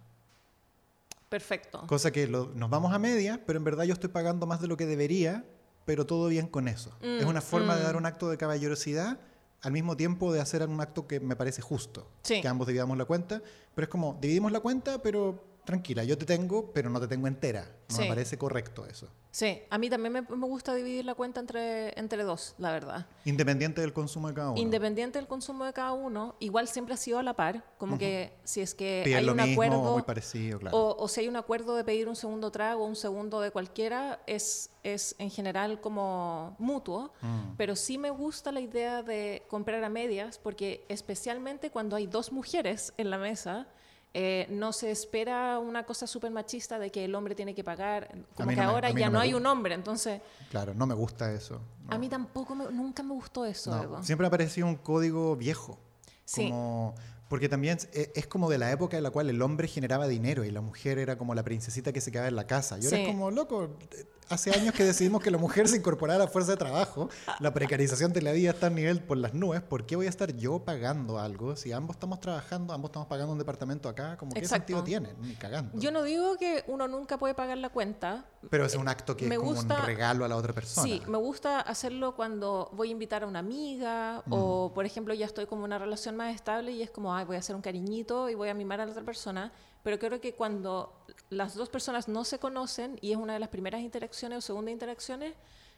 [1.29, 1.87] Perfecto.
[1.87, 4.69] Cosa que lo- nos vamos a media, pero en verdad yo estoy pagando más de
[4.69, 5.45] lo que debería,
[5.85, 6.90] pero todo bien con eso.
[7.01, 7.85] Mm, es una forma de mm.
[7.85, 9.18] dar un acto de caballerosidad
[9.62, 12.07] al mismo tiempo de hacer un acto que me parece justo.
[12.23, 12.42] Sí.
[12.42, 13.42] Que ambos dividamos la cuenta,
[13.75, 17.27] pero es como, dividimos la cuenta, pero tranquila, yo te tengo, pero no te tengo
[17.27, 17.62] entera.
[17.88, 18.03] No Sí.
[18.03, 19.09] me parece correcto eso.
[19.31, 23.07] Sí, a mí también me, me gusta dividir la cuenta entre, entre dos, la verdad.
[23.24, 24.61] Independiente del consumo de cada uno.
[24.61, 28.33] Independiente del consumo de cada uno, igual siempre ha sido a la par, como que
[28.44, 30.77] si es que Piden hay lo un mismo, acuerdo muy parecido, claro.
[30.79, 34.20] o, o si hay un acuerdo de pedir un segundo trago, un segundo de cualquiera,
[34.27, 37.57] es, es en general como mutuo, Mm.
[37.57, 42.31] pero sí me gusta la idea de comprar a medias, porque especialmente cuando hay dos
[42.33, 43.66] mujeres en la mesa,
[44.14, 48.09] eh, no se espera una cosa súper machista de que el hombre tiene que pagar,
[48.37, 51.33] como que no ahora a ya no hay un hombre, entonces Claro, no me gusta
[51.33, 51.61] eso.
[51.88, 51.98] a no.
[51.98, 53.98] mí tampoco, me- nunca me gustó eso.
[54.03, 55.79] Siempre me ha parecido un código viejo.
[56.24, 56.48] Sí.
[56.48, 56.94] Como,
[57.35, 60.44] porque también es, es como de la época en la cual el hombre generaba dinero
[60.44, 62.77] y la mujer era como la princesita que se quedaba en la casa.
[62.81, 63.03] Y ahora Sí.
[63.03, 66.31] es como, loco, eh, hace años que decidimos que la mujer se incorporara a la
[66.31, 67.09] fuerza de trabajo.
[67.40, 69.62] La precarización de la vida está a nivel por las nubes.
[69.62, 73.33] ¿Por qué voy a estar yo pagando algo si ambos estamos trabajando, ambos estamos pagando
[73.33, 74.16] un departamento acá?
[74.16, 75.12] Como, ¿Qué sentido tiene?
[75.20, 75.77] Ni cagando.
[75.77, 78.27] Yo no digo que uno nunca puede pagar la cuenta.
[78.49, 80.87] Pero es un acto que me es como gusta- un regalo a la otra persona.
[80.87, 85.27] Sí, me gusta hacerlo cuando voy a invitar a una amiga o, por ejemplo, ya
[85.27, 88.29] estoy como en una relación más estable y es como, voy a hacer un cariñito
[88.29, 89.53] y voy a mimar a la otra persona.
[89.83, 93.49] Pero creo que cuando las dos personas no se conocen y es una de las
[93.51, 95.35] primeras interacciones o segunda interacciones,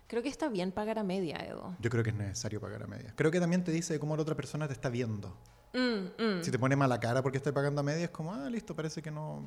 [0.07, 1.75] creo que está bien pagar a media, Edo.
[1.81, 3.13] Yo creo que es necesario pagar a medias.
[3.17, 5.37] Creo que también te dice cómo la otra persona te está viendo.
[5.75, 6.43] Mm, mm.
[6.43, 9.03] Si te pone mala cara porque estoy pagando a medias, es como, ah, listo, parece
[9.03, 9.43] que no,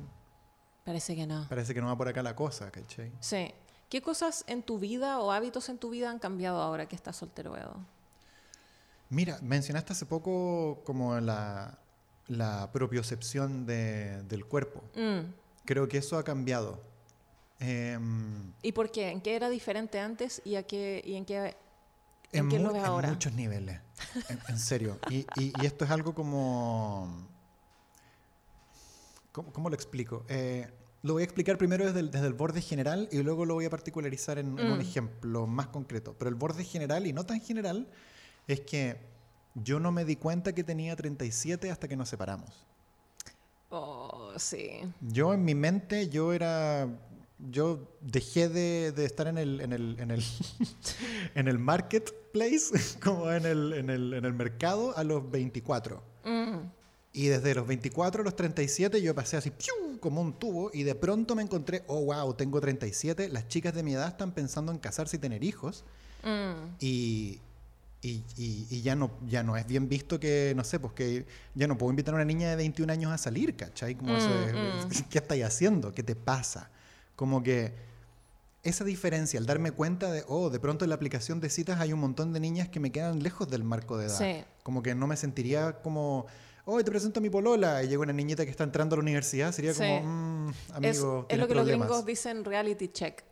[0.84, 1.46] Parece que no.
[1.48, 3.12] parece que no va por acá la cosa, ¿cachai?
[3.20, 3.52] Sí.
[3.88, 7.16] ¿Qué cosas en tu vida o hábitos en tu vida han cambiado ahora que estás
[7.16, 7.76] soltero, Edo?
[9.08, 11.76] Mira, mencionaste hace poco como la,
[12.30, 14.82] la propiocepción de- del cuerpo.
[14.96, 15.32] Mm.
[15.64, 16.80] Creo que eso ha cambiado.
[17.58, 19.10] Em, ¿Y por qué?
[19.10, 21.56] ¿En qué era diferente antes y, a qué, y en qué,
[22.32, 23.08] en, en qué lo mu- ves en ahora?
[23.08, 23.80] muchos niveles,
[24.28, 24.98] en, en serio.
[25.10, 27.28] Y, y- y esto es algo como...
[29.32, 30.24] ¿Cómo, cómo lo explico?
[30.28, 30.68] Eh,
[31.02, 33.64] lo voy a explicar primero desde el, desde el borde general y luego lo voy
[33.64, 34.82] a particularizar en, en un Mm.
[34.82, 36.14] ejemplo más concreto.
[36.18, 37.88] Pero el borde general y no tan general
[38.48, 39.09] es que
[39.54, 42.50] yo no me di cuenta que tenía 37 hasta que nos separamos.
[43.70, 44.80] Oh, sí.
[45.00, 46.88] Yo en mi mente, yo era.
[47.50, 50.22] Yo dejé de, de estar en el, en el, en el,
[51.34, 56.02] en el marketplace, como en el, en, el, en el mercado, a los 24.
[56.24, 56.58] Mm.
[57.12, 59.98] Y desde los 24 a los 37 yo pasé así, ¡piu!
[60.00, 63.82] como un tubo, y de pronto me encontré, oh, wow, tengo 37, las chicas de
[63.82, 65.84] mi edad están pensando en casarse y tener hijos,
[66.22, 66.76] Mm.
[66.80, 67.40] y,
[68.02, 71.26] y, y- y ya, no, ya no es bien visto que, no sé, pues que
[71.54, 73.94] ya no puedo invitar a una niña de 21 años a salir, ¿cachai?
[73.94, 75.92] Como eso Mm, es- ¿Qué estáis haciendo?
[75.92, 76.70] ¿Qué te pasa?
[77.16, 77.74] Como que
[78.62, 81.92] esa diferencia, al darme cuenta de, oh, de pronto en la aplicación de citas hay
[81.92, 84.18] un montón de niñas que me quedan lejos del marco de edad.
[84.18, 84.44] Sí.
[84.62, 86.26] Como que no me sentiría como,
[86.64, 89.02] oh, te presento a mi polola, y llega una niñita que está entrando a la
[89.02, 89.80] universidad, sería Sí.
[89.80, 91.88] como, mm, Es, amigo, es tienes lo que los problemas".
[91.88, 93.22] gringos dicen reality check.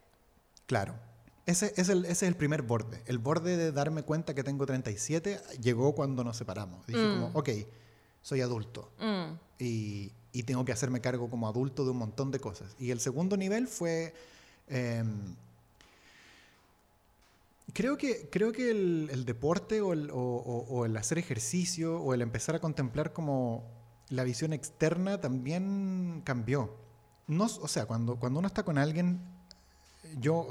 [0.67, 0.95] Claro.
[1.49, 3.03] Ese es, el, ese es el primer borde.
[3.07, 6.87] El borde de darme cuenta que tengo 37 llegó cuando nos separamos.
[6.87, 7.21] Dije Mm.
[7.23, 7.49] como, ok,
[8.21, 9.33] soy adulto Mm.
[9.59, 12.75] y, y tengo que hacerme cargo como adulto de un montón de cosas.
[12.79, 14.13] Y el segundo nivel fue...
[14.69, 15.35] em,
[17.73, 21.99] creo que, creo que el, el deporte o el, o- o- o el hacer ejercicio
[22.01, 23.65] o el empezar a contemplar como
[24.11, 26.75] la visión externa también cambió.
[27.27, 29.21] No, o sea, cuando, cuando uno está con alguien,
[30.21, 30.47] yo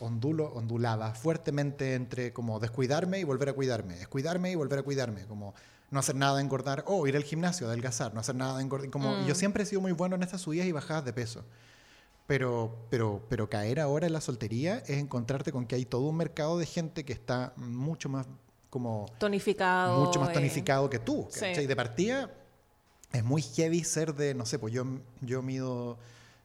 [0.00, 5.24] ondulo, ondulaba fuertemente entre como descuidarme y volver a cuidarme, descuidarme y volver a cuidarme,
[5.26, 5.54] como
[5.90, 8.90] no hacer nada de engordar, o ir al gimnasio, adelgazar, no hacer nada de engordar,
[8.90, 9.26] como Mm.
[9.26, 11.44] yo siempre he sido muy bueno en estas subidas y bajadas de peso.
[12.26, 16.16] Pero, pero, pero caer ahora en la soltería es encontrarte con que hay todo un
[16.16, 18.26] mercado de gente que está mucho más
[18.68, 20.04] como Tonificado.
[20.04, 21.26] mucho más eh, tonificado que tú.
[21.30, 21.66] sí.
[21.66, 22.30] De partida
[23.14, 24.84] es muy heavy ser de, no sé, pues yo,
[25.22, 25.96] yo mido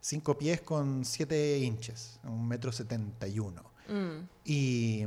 [0.04, 3.64] 5 pies con 7 inches, un metro 71.
[3.88, 3.94] mm.
[4.44, 5.06] Y,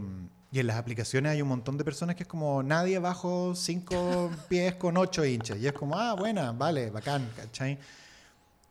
[0.53, 4.31] y en las aplicaciones hay un montón de personas que es como nadie bajo 5
[4.49, 5.59] pies con 8 inches.
[5.61, 7.79] Y es como, ah, buena, vale, bacán, ¿cachai?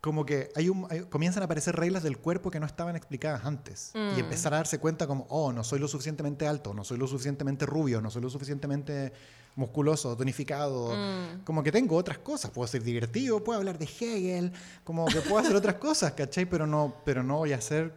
[0.02, 3.44] como que hay un, hay- comienzan a aparecer reglas del cuerpo que no estaban explicadas
[3.46, 3.92] antes.
[3.96, 4.20] Y Mm.
[4.20, 7.66] empezar a darse cuenta como, oh, no soy lo suficientemente alto, no soy lo suficientemente
[7.66, 9.14] rubio, no soy lo suficientemente
[9.56, 10.94] musculoso, tonificado.
[10.96, 11.44] Mm.
[11.44, 12.52] Como que tengo otras cosas.
[12.52, 14.52] Puedo ser divertido, puedo hablar de Hegel,
[14.84, 16.46] como que puedo hacer otras cosas, ¿cachai?
[16.46, 17.94] Pero no, pero no voy a hacer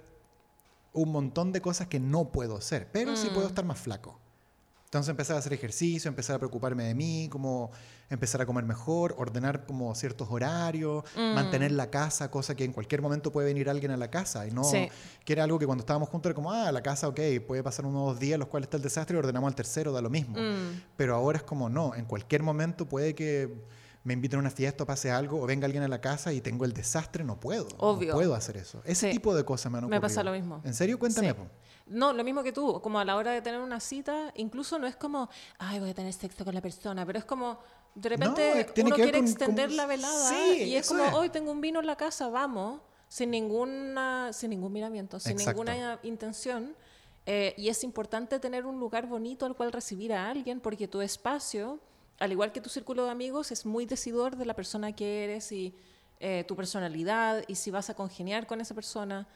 [0.92, 2.88] un montón de cosas que no puedo hacer.
[2.92, 3.34] Pero sí Mm.
[3.34, 4.18] puedo estar más flaco.
[4.84, 7.70] Entonces empezar a hacer ejercicio, empezar a preocuparme de mí, como
[8.10, 11.34] empezar a comer mejor, ordenar como ciertos horarios, Mm.
[11.34, 14.50] mantener la casa, cosa que en cualquier momento puede venir alguien a la casa y
[14.50, 14.88] no Sí.
[15.24, 17.84] que era algo que cuando estábamos juntos era como, ah, la casa, ok, puede pasar
[17.86, 20.36] unos dos días los cuales está el desastre y ordenamos al tercero, da lo mismo.
[20.38, 20.80] Mm.
[20.96, 23.62] Pero ahora es como, no, en cualquier momento puede que
[24.04, 26.40] me inviten a una fiesta o pase algo o venga alguien a la casa y
[26.40, 27.68] tengo el desastre, no puedo.
[27.78, 28.12] Obvio.
[28.12, 28.80] No puedo hacer eso.
[28.86, 29.12] Ese Sí.
[29.12, 30.00] tipo de cosas me han ocurrido.
[30.00, 30.62] Me pasa lo mismo.
[30.64, 30.98] ¿En serio?
[30.98, 31.30] Cuéntame.
[31.32, 31.34] Sí.
[31.88, 34.86] No, lo mismo que tú, como a la hora de tener una cita, incluso no
[34.86, 37.58] es como, ay, voy a tener sexo con la persona, pero es como,
[38.00, 41.12] de repente tiene uno quiere con- extender con- la velada Sí, y es como, es.
[41.14, 45.64] hoy tengo un vino en la casa, vamos, sin ninguna, sin ningún miramiento, sin Exacto.
[45.64, 46.76] ninguna intención.
[47.26, 51.00] Eh, y es importante tener un lugar bonito al cual recibir a alguien porque tu
[51.02, 51.78] espacio,
[52.18, 55.52] al igual que tu círculo de amigos, es muy decidor de la persona que eres
[55.52, 55.74] y
[56.20, 59.26] eh, tu personalidad y si vas a congeniar con esa persona.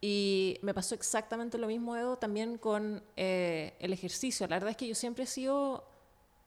[0.00, 4.46] Y me pasó exactamente lo mismo, Edo, también con eh, el ejercicio.
[4.46, 5.84] La verdad es que yo siempre he sido...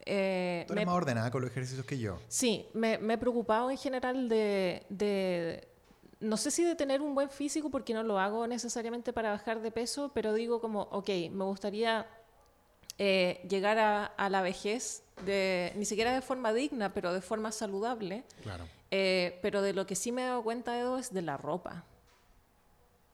[0.06, 2.20] eh, Tú eres me- más ordenada con los ejercicios que yo.
[2.28, 5.68] Sí, me, me he preocupado en general de, de-
[6.20, 9.62] no sé si de tener un buen físico, porque no lo hago necesariamente para bajar
[9.62, 12.08] de peso, pero digo como, ok, me gustaría
[12.98, 17.52] eh, llegar a, a la vejez, de, ni siquiera de forma digna, pero de forma
[17.52, 18.24] saludable.
[18.44, 18.66] Claro.
[18.92, 21.86] Eh, pero de lo que sí me he dado cuenta, Edo, es de la ropa.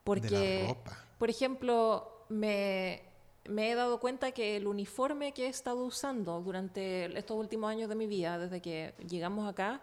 [0.03, 0.97] Porque, De la ropa.
[1.17, 3.01] por ejemplo, me,
[3.47, 7.89] me he dado cuenta que el uniforme que he estado usando durante estos últimos años
[7.89, 9.81] de mi vida, desde que llegamos acá,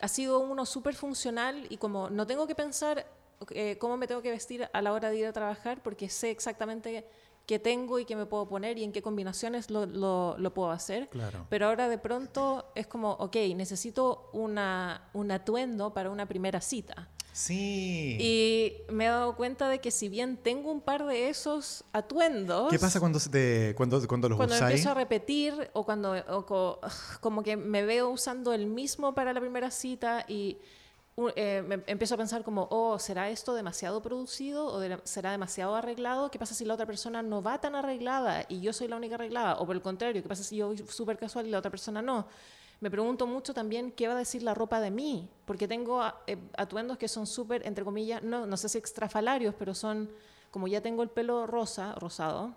[0.00, 3.06] ha sido uno súper funcional y como no tengo que pensar
[3.50, 6.30] eh, cómo me tengo que vestir a la hora de ir a trabajar porque sé
[6.30, 7.06] exactamente
[7.46, 10.70] qué tengo y qué me puedo poner y en qué combinaciones lo, lo- lo puedo
[10.70, 11.08] hacer.
[11.08, 11.46] Claro.
[11.50, 17.08] Pero ahora de pronto es como, ok, necesito una, un atuendo para una primera cita.
[17.32, 18.18] Sí.
[18.20, 22.68] Y me he dado cuenta de que si bien tengo un par de esos atuendos,
[22.70, 26.44] ¿Qué pasa cuando, se te, cuando, cuando los cuando empiezo a repetir o cuando o
[26.44, 26.78] co-
[27.20, 30.58] como que me veo usando el mismo para la primera cita y
[31.36, 35.74] eh, me empiezo a pensar como, oh, ¿será esto demasiado producido o de- será demasiado
[35.74, 36.30] arreglado?
[36.30, 39.14] ¿Qué pasa si la otra persona no va tan arreglada y yo soy la única
[39.14, 39.54] arreglada?
[39.58, 42.02] O por el contrario, ¿qué pasa si yo voy súper casual y la otra persona
[42.02, 42.26] no?
[42.82, 46.36] Me pregunto mucho también qué va a decir la ropa de mí, porque tengo eh,
[46.56, 50.10] atuendos que son súper, entre comillas, no, no sé si extrafalarios, pero son,
[50.50, 52.56] como ya tengo el pelo rosa, rosado,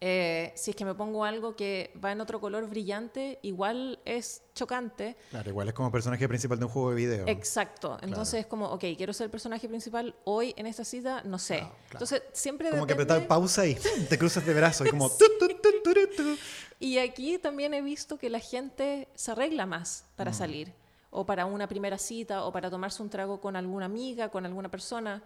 [0.00, 4.42] eh, si es que me pongo algo que va en otro color brillante, igual es
[4.54, 5.16] chocante.
[5.30, 7.26] Claro, igual es como personaje principal de un juego de video.
[7.28, 7.98] Exacto.
[8.02, 11.58] Entonces es como, ok, quiero ser el personaje principal hoy en esta cita, no sé.
[11.58, 11.86] Claro, claro.
[12.04, 15.08] Entonces siempre como que depende- apretar pausa y te cruzas de brazos y como...
[15.18, 15.48] tu, tu,
[15.82, 16.36] tu, tu.
[16.78, 20.16] Y aquí también he visto que la gente se arregla más Mm.
[20.16, 20.72] para salir,
[21.10, 24.68] o para una primera cita, o para tomarse un trago con alguna amiga, con alguna
[24.70, 25.22] persona.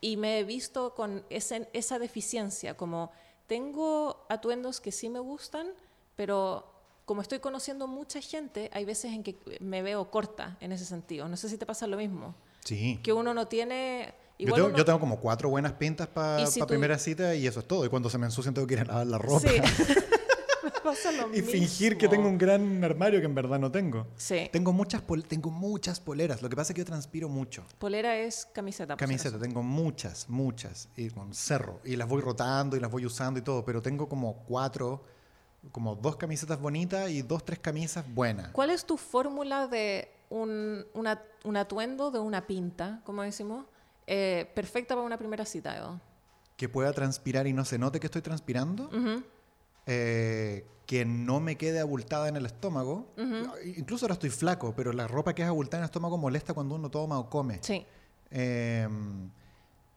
[0.00, 3.10] Y me he visto con ese- esa deficiencia, como
[3.46, 5.68] tengo atuendos que sí me gustan,
[6.16, 6.70] pero
[7.04, 11.28] como estoy conociendo mucha gente, hay veces en que me veo corta en ese sentido.
[11.28, 12.98] No sé si te pasa lo mismo, Sí.
[13.02, 14.14] que uno no tiene...
[14.38, 17.46] Yo igual tengo, uno- yo tengo como cuatro buenas pintas para tú- primera cita y
[17.46, 17.84] eso es todo.
[17.84, 19.40] Y cuando se me ensucian tengo que ir a lavar la ropa.
[19.48, 19.48] Sí.
[20.84, 22.10] Pasa lo y fingir que mismo.
[22.10, 24.06] tengo un gran armario que en verdad no tengo.
[24.16, 24.48] Sí.
[24.52, 26.42] Tengo muchas, pol- tengo muchas poleras.
[26.42, 27.64] Lo que pasa es que yo transpiro mucho.
[27.78, 28.96] Polera es camiseta.
[28.96, 30.88] Camiseta, tengo muchas, muchas.
[30.96, 31.80] Y con cerro.
[31.84, 33.64] Y las voy rotando y las voy usando y todo.
[33.64, 35.02] Pero tengo como cuatro,
[35.72, 38.48] como dos camisetas bonitas y dos, tres camisas buenas.
[38.52, 43.64] ¿Cuál es tu fórmula de un, una- un atuendo, de una pinta, como decimos,
[44.06, 46.00] eh, perfecta para una primera cita, Edo?
[46.56, 48.84] Que pueda transpirar y no se note que estoy transpirando.
[48.88, 49.22] Ujú.
[49.86, 53.12] eh, que no me quede abultada en el estómago.
[53.76, 56.74] Incluso ahora estoy flaco, pero la ropa que es abultada en el estómago molesta cuando
[56.74, 57.58] uno toma o come.
[57.62, 57.84] Sí.
[58.30, 58.88] Eh,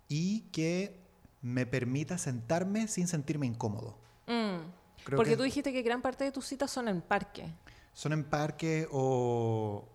[0.09, 0.99] y que
[1.41, 3.95] me permita sentarme sin sentirme incómodo.
[4.27, 4.57] Mm.
[5.03, 7.45] Creo Porque que tú dijiste que gran parte de tus citas son en parque.
[7.93, 9.85] son en parque o,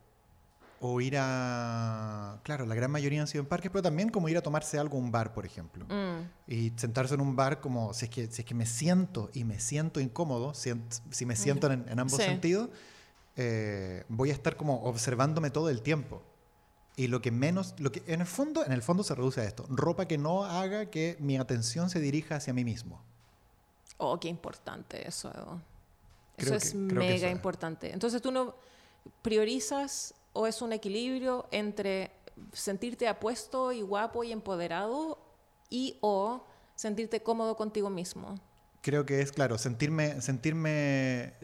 [0.85, 2.41] o ir a...
[2.43, 4.97] Claro, la gran mayoría han sido en parques, pero también como ir a tomarse algo
[4.99, 5.87] a un bar, por ejemplo.
[5.87, 6.29] Mm.
[6.53, 9.45] Y sentarse en un bar como si es que, si es que me siento y
[9.45, 10.73] me siento incómodo, si,
[11.11, 12.25] si me siento en, en ambos Sí.
[12.25, 12.69] sentidos,
[13.37, 16.21] eh, voy a estar como observándome todo el tiempo.
[16.97, 19.45] Y lo que menos, lo que en el fondo, en el fondo se reduce a
[19.45, 23.01] esto, ropa que no haga que mi atención se dirija hacia mí mismo.
[23.99, 25.31] Oh, qué importante eso.
[26.37, 27.33] Creo Eso es que- que mega eso es.
[27.33, 27.93] importante.
[27.93, 28.55] Entonces tú no
[29.23, 32.11] priorizas o es un equilibrio entre
[32.53, 35.19] sentirte apuesto y guapo y empoderado
[35.71, 38.41] y o sentirte cómodo contigo mismo.
[38.81, 41.35] Creo que es, claro, sentirme, sentirme,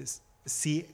[0.45, 0.87] si,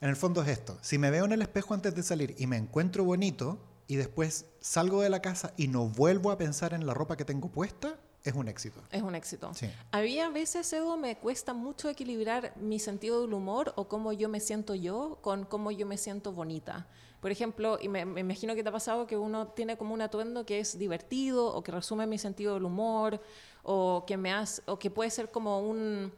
[0.00, 2.46] en el fondo es esto, si me veo en el espejo antes de salir y
[2.46, 6.86] me encuentro bonito y después salgo de la casa y no vuelvo a pensar en
[6.86, 8.82] la ropa que tengo puesta, es un éxito.
[8.90, 9.52] Es un éxito.
[9.54, 9.68] Sí.
[9.90, 14.12] A mí a veces, Edo, me cuesta mucho equilibrar mi sentido del humor o cómo
[14.12, 16.86] yo me siento yo con cómo yo me siento bonita.
[17.20, 20.00] Por ejemplo, y me, me imagino que te ha pasado que uno tiene como un
[20.00, 23.20] atuendo que es divertido o que resume mi sentido del humor
[23.62, 26.12] o que, me hace, o que puede ser como un,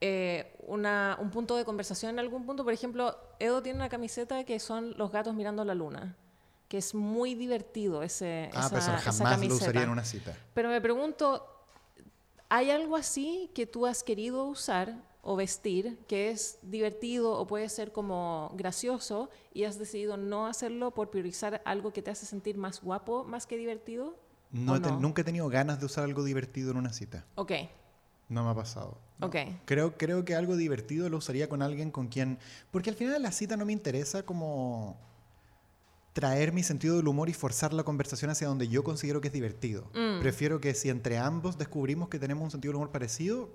[0.00, 2.64] eh, una- un punto de conversación en algún punto.
[2.64, 6.16] Por ejemplo, Edo tiene una camiseta que son los gatos mirando la luna,
[6.68, 10.04] que es muy divertido ese, Ah, esa, pero eso esa jamás lo usaría en una
[10.04, 10.36] cita.
[10.54, 11.46] Pero me pregunto,
[12.48, 17.68] ¿hay algo así que tú has querido usar o vestir que es divertido o puede
[17.68, 22.58] ser como gracioso y has decidido no hacerlo por priorizar algo que te hace sentir
[22.58, 24.16] más guapo más que divertido?
[24.50, 24.78] No.
[24.78, 27.24] Nunca he tenido ganas de usar algo divertido en una cita.
[27.36, 27.52] Ok,
[28.28, 28.98] No me ha pasado.
[29.18, 29.28] no.
[29.28, 29.36] ok.
[29.64, 32.38] Creo, creo que algo divertido lo usaría con alguien con quien...
[32.70, 34.98] Porque al final de la cita no me interesa como
[36.12, 39.32] traer mi sentido del humor y forzar la conversación hacia donde yo considero que es
[39.32, 39.84] divertido.
[39.94, 40.20] Mm.
[40.20, 43.48] Prefiero que si entre ambos descubrimos que tenemos un sentido del humor parecido,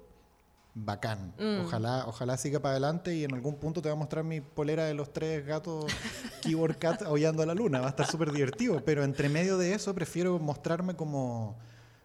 [0.86, 1.34] bacán.
[1.40, 1.66] Mm.
[1.66, 4.86] Ojalá, ojalá siga para adelante y en algún punto te va a mostrar mi polera
[4.86, 5.86] de los tres gatos
[6.42, 7.80] Keyboard Cat aullando a la luna.
[7.80, 8.84] Va a estar súper divertido.
[8.86, 11.58] Pero entre medio de eso prefiero mostrarme como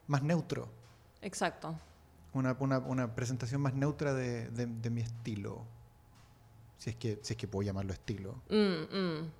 [0.06, 0.68] más neutro.
[1.20, 1.74] Exacto.
[2.34, 5.64] Una, una, una presentación más neutra de, de- de mi estilo.
[6.78, 8.42] Si es, que, si es que puedo llamarlo estilo.
[8.50, 9.30] Mm, mm.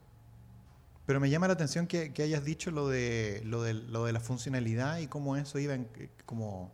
[1.07, 4.13] Pero me llama la atención que, que hayas dicho lo de, lo, de, lo de
[4.13, 5.89] la funcionalidad y cómo eso iba en-
[6.27, 6.71] como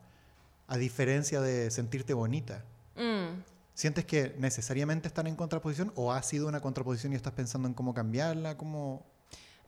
[0.68, 2.64] a diferencia de sentirte bonita.
[2.96, 3.42] Mm.
[3.74, 7.74] ¿Sientes que necesariamente están en contraposición o ha sido una contraposición y estás pensando en
[7.74, 8.56] cómo cambiarla?
[8.56, 9.02] ¿Cómo...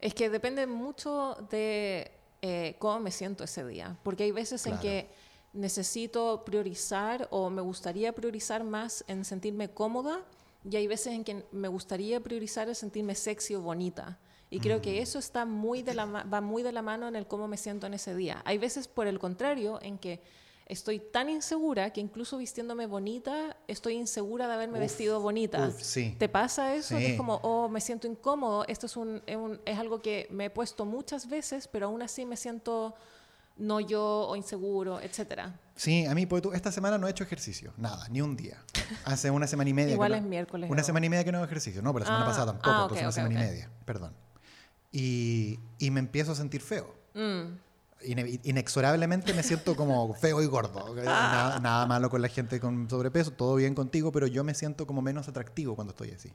[0.01, 2.11] Es que depende mucho de
[2.43, 4.83] eh, cómo me siento ese día, porque hay veces en Claro.
[4.83, 5.09] que
[5.53, 10.21] necesito priorizar o me gustaría priorizar más en sentirme cómoda
[10.69, 14.19] y hay veces en que me gustaría priorizar el sentirme sexy o bonita.
[14.51, 14.83] Y creo Mm.
[14.83, 17.57] que eso está muy de la va muy de la mano en el cómo me
[17.57, 18.43] siento en ese día.
[18.45, 20.21] Hay veces, por el contrario, en que
[20.71, 25.69] estoy tan insegura que incluso vistiéndome bonita, estoy insegura de haberme Uf, vestido bonita.
[25.69, 26.15] uf, sí.
[26.19, 26.97] ¿Te pasa eso?
[26.97, 27.11] Que Sí.
[27.13, 28.65] es como, oh, me siento incómodo.
[28.69, 32.01] Esto es, un, es, un- es algo que me he puesto muchas veces, pero aún
[32.03, 32.95] así me siento
[33.57, 35.59] no yo o inseguro, etcétera.
[35.77, 38.57] Sí, a mí, porque tú, esta semana no he hecho ejercicio, nada, ni un día.
[39.05, 39.93] Hace una semana y media.
[39.95, 40.71] Igual que es no- miércoles.
[40.71, 41.83] Una semana y media que no hago ejercicio.
[41.83, 43.41] No, pero la semana Ah, pasada tampoco, ah, entonces ok, una semana ok.
[43.47, 44.15] y media, perdón.
[44.93, 46.95] Y, y me empiezo a sentir feo.
[47.15, 47.59] Mm,
[48.05, 50.95] inexorablemente me siento como feo y gordo.
[50.99, 51.03] Ah.
[51.05, 54.87] Nada, nada malo con la gente con sobrepeso, todo bien contigo, pero yo me siento
[54.87, 56.33] como menos atractivo cuando estoy así.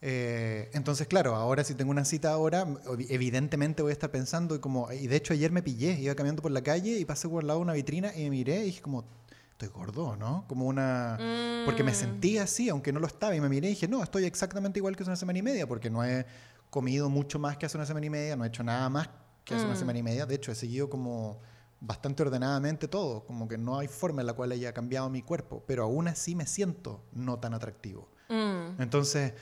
[0.00, 2.66] Eh, entonces, claro, ahora si tengo una cita ahora,
[3.08, 6.42] evidentemente voy a estar pensando y como, y de hecho ayer me pillé, iba caminando
[6.42, 8.66] por la calle y pasé por el lado de una vitrina y me miré y
[8.66, 9.04] dije como,
[9.50, 10.44] estoy gordo, ¿no?
[10.46, 11.18] Como una...
[11.64, 11.94] Porque me Mm.
[11.96, 14.94] sentí así, aunque no lo estaba, y me miré y dije, no, estoy exactamente igual
[14.94, 16.24] que hace una semana y media, porque no he
[16.70, 19.08] comido mucho más que hace una semana y media, no he hecho nada más
[19.48, 19.78] que hace una Mm.
[19.78, 21.40] semana y media, de hecho he seguido como
[21.80, 25.62] bastante ordenadamente todo, como que no hay forma en la cual haya cambiado mi cuerpo,
[25.66, 28.08] pero aún así me siento no tan atractivo.
[28.28, 29.32] mm, Entonces,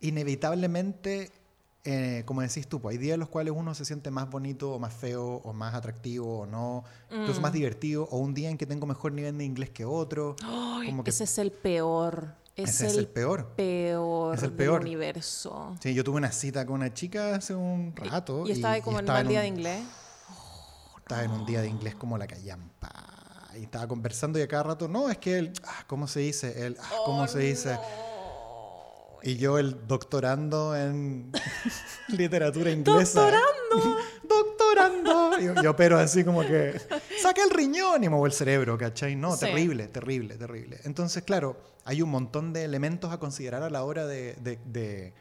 [0.00, 1.32] inevitablemente,
[1.84, 4.72] eh, como decís tú, pues, hay días en los cuales uno se siente más bonito
[4.72, 7.42] o más feo o más atractivo o no, incluso Mm.
[7.42, 10.36] más divertido, o un día en que tengo mejor nivel de inglés que otro.
[10.44, 12.34] Ay, como que ese es el peor.
[12.56, 13.48] Es, ese el, es el peor.
[13.54, 14.80] peor Es el del peor.
[14.80, 15.76] universo.
[15.80, 18.44] Sí, yo tuve una cita con una chica hace un rato.
[18.46, 19.82] Y estaba ahí como en un día de inglés.
[20.98, 22.92] Estaba en un día de inglés como la callampa.
[23.58, 26.66] Y estaba conversando y a cada rato, no, es que él, ah, ¿cómo se dice?
[26.66, 27.72] El, ah, ¿Cómo Oh, se dice?
[27.74, 28.16] no.
[29.22, 31.32] Y yo, el doctorando en
[32.08, 33.20] literatura inglesa.
[33.22, 33.98] ¡Doctorando!
[34.28, 35.38] ¡Doctorando!
[35.40, 36.80] Yo, yo, pero así como que,
[37.36, 39.16] saca el riñón y muevo el cerebro, ¿cachai?
[39.16, 39.46] No, Sí.
[39.46, 40.80] terrible, terrible, terrible.
[40.84, 45.14] Entonces, claro, hay un montón de elementos a considerar a la hora de, de, de-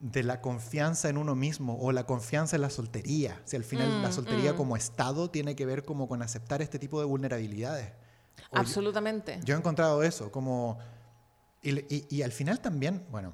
[0.00, 3.40] de la confianza en uno mismo o la confianza en la soltería.
[3.44, 4.56] Si al final la Mm, soltería mm.
[4.56, 7.92] como estado tiene que ver como con aceptar este tipo de vulnerabilidades.
[8.50, 9.38] O yo- Absolutamente.
[9.44, 10.78] yo he encontrado eso, como...
[11.62, 13.32] Y, y- y al final también, bueno,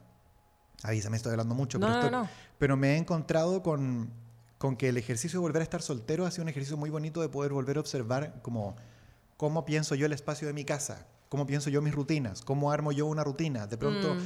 [0.83, 2.29] avísame, estoy hablando mucho, No, pero, no, estoy- no.
[2.59, 4.11] pero me he encontrado con,
[4.59, 7.21] con que el ejercicio de volver a estar soltero ha sido un ejercicio muy bonito
[7.21, 8.75] de poder volver a observar como
[9.37, 12.91] cómo pienso yo el espacio de mi casa, cómo pienso yo mis rutinas, cómo armo
[12.93, 13.67] yo una rutina.
[13.67, 14.19] De pronto, Mm.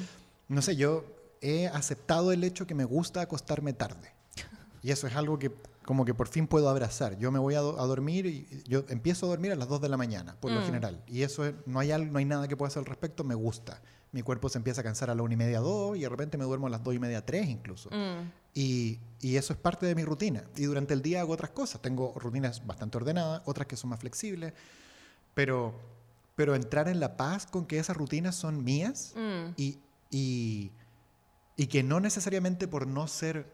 [0.55, 1.05] no sé, yo
[1.43, 4.11] he aceptado el hecho que me gusta acostarme tarde.
[4.83, 5.53] Y eso es algo que
[5.85, 7.19] como que por fin puedo abrazar.
[7.19, 9.81] Yo me voy a, do- a dormir y yo empiezo a dormir a las 2
[9.81, 10.65] de la mañana, por lo Mm.
[10.65, 11.03] general.
[11.09, 13.35] Y eso es- no hay algo, no hay nada que pueda hacer al respecto, me
[13.35, 13.83] gusta.
[14.13, 16.39] Mi cuerpo se empieza a cansar a la una y media, dos, y de repente
[16.39, 17.91] me duermo a las dos y media, tres incluso.
[17.91, 18.31] Mm.
[18.55, 20.45] Y, y eso es parte de mi rutina.
[20.57, 21.81] Y durante el día hago otras cosas.
[21.81, 24.53] Tengo rutinas bastante ordenadas, otras que son más flexibles,
[25.35, 25.75] pero,
[26.35, 29.53] pero entrar en la paz con que esas rutinas son mías Mm.
[29.57, 29.79] y,
[30.11, 30.73] y,
[31.57, 33.47] y que no necesariamente por no ser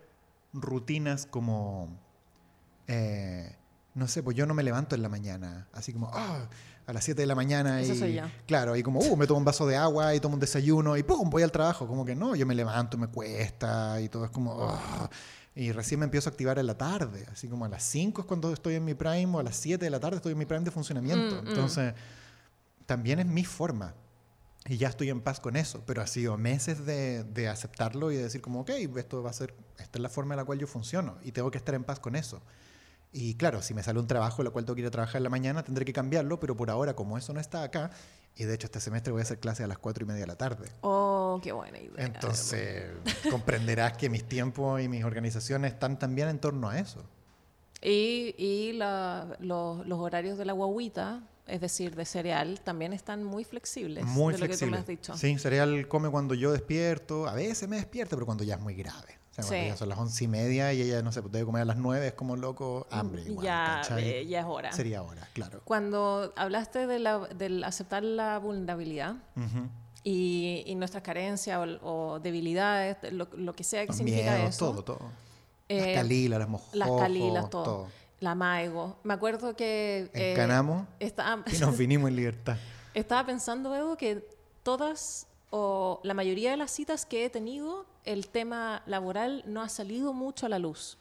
[0.53, 1.89] rutinas como,
[2.87, 3.55] eh,
[3.99, 6.49] no sé, pues yo no me levanto en la mañana, así como, ah,
[6.87, 8.23] a las 7 de la mañana Esa y, soy yo.
[8.47, 11.03] claro, y como, uh, me tomo un vaso de agua y tomo un desayuno y
[11.03, 14.31] pum, voy al trabajo, como que no, yo me levanto, me cuesta y todo es
[14.31, 15.11] como, ah,
[15.55, 18.27] y recién me empiezo a activar en la tarde, así como a las 5 es
[18.27, 20.47] cuando estoy en mi prime o a las 7 de la tarde estoy en mi
[20.47, 21.43] prime de funcionamiento.
[21.43, 21.49] Mm, mm.
[21.49, 21.95] Entonces,
[22.87, 23.95] también es mi forma.
[24.67, 28.17] Y ya estoy en paz con eso, pero ha sido meses de, de aceptarlo y
[28.17, 30.59] de decir como, ok, esto va a ser, esta es la forma en la cual
[30.59, 32.43] yo funciono y tengo que estar en paz con eso.
[33.13, 35.17] Y claro, si me sale un trabajo en el cual tengo que ir a trabajar
[35.17, 37.91] en la mañana, tendré que cambiarlo, pero por ahora, como eso no está acá,
[38.37, 40.27] y de hecho este semestre voy a hacer clase a las cuatro y media de
[40.27, 40.69] la tarde.
[40.83, 42.05] Oh, qué buena idea.
[42.05, 42.85] Entonces,
[43.31, 47.03] comprenderás que mis tiempos y mis organizaciones están también en torno a eso.
[47.81, 53.25] Y, y la- los, los horarios de la guaguita, es decir, de cereal, también están
[53.25, 54.05] muy flexibles.
[54.05, 54.71] Muy de lo que tú flexible.
[54.73, 55.17] me has dicho.
[55.17, 57.27] Sí, cereal come cuando yo despierto.
[57.27, 59.17] A veces me despierto, pero cuando ya es muy grave.
[59.39, 59.69] O sea, cuando Sí.
[59.71, 62.09] ya son las once y media y ella, no sé, debe comer a las nueve,
[62.09, 63.45] es como loco, hambre igual.
[63.45, 64.73] ya, eh, ya es hora.
[64.73, 65.61] Sería hora, claro.
[65.65, 69.69] Cuando hablaste de la- del aceptar la vulnerabilidad Ujú.
[70.03, 74.55] y, y nuestras carencias o, o debilidades, lo, lo que sea que Los significa miedos,
[74.57, 74.71] eso.
[74.73, 75.11] todo, todo.
[75.69, 76.75] eh, las calilas, las mojos.
[76.75, 77.87] las calilas, todo.
[78.21, 78.97] La maigo.
[79.05, 80.11] Me acuerdo que...
[80.13, 82.57] eh, Encanamos estaba, y nos vinimos en libertad.
[82.95, 84.27] estaba pensando, Evo, que
[84.65, 89.69] todas o la mayoría de las citas que he tenido, el tema laboral no ha
[89.69, 90.97] salido mucho a la luz.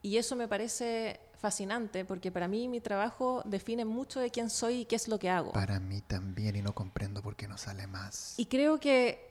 [0.00, 4.82] Y eso me parece fascinante porque para mí mi trabajo define mucho de quién soy
[4.82, 5.50] y qué es lo que hago.
[5.50, 8.34] Para mí también y no comprendo por qué no sale más.
[8.38, 9.28] Y creo que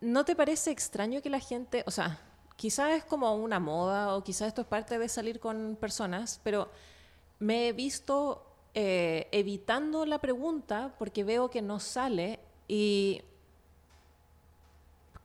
[0.00, 2.20] no te parece extraño que la gente, o sea,
[2.54, 6.70] quizás es como una moda o quizás esto es parte de salir con personas, pero
[7.40, 12.38] me he visto eh, evitando la pregunta porque veo que no sale
[12.68, 13.20] y...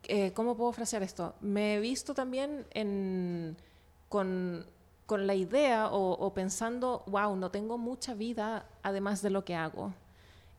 [0.10, 1.36] eh, ¿Cómo puedo frasear esto?
[1.42, 3.58] Me he visto también en,
[4.10, 4.66] con,
[5.06, 9.56] con la idea o, o pensando, wow, no tengo mucha vida además de lo que
[9.56, 9.94] hago.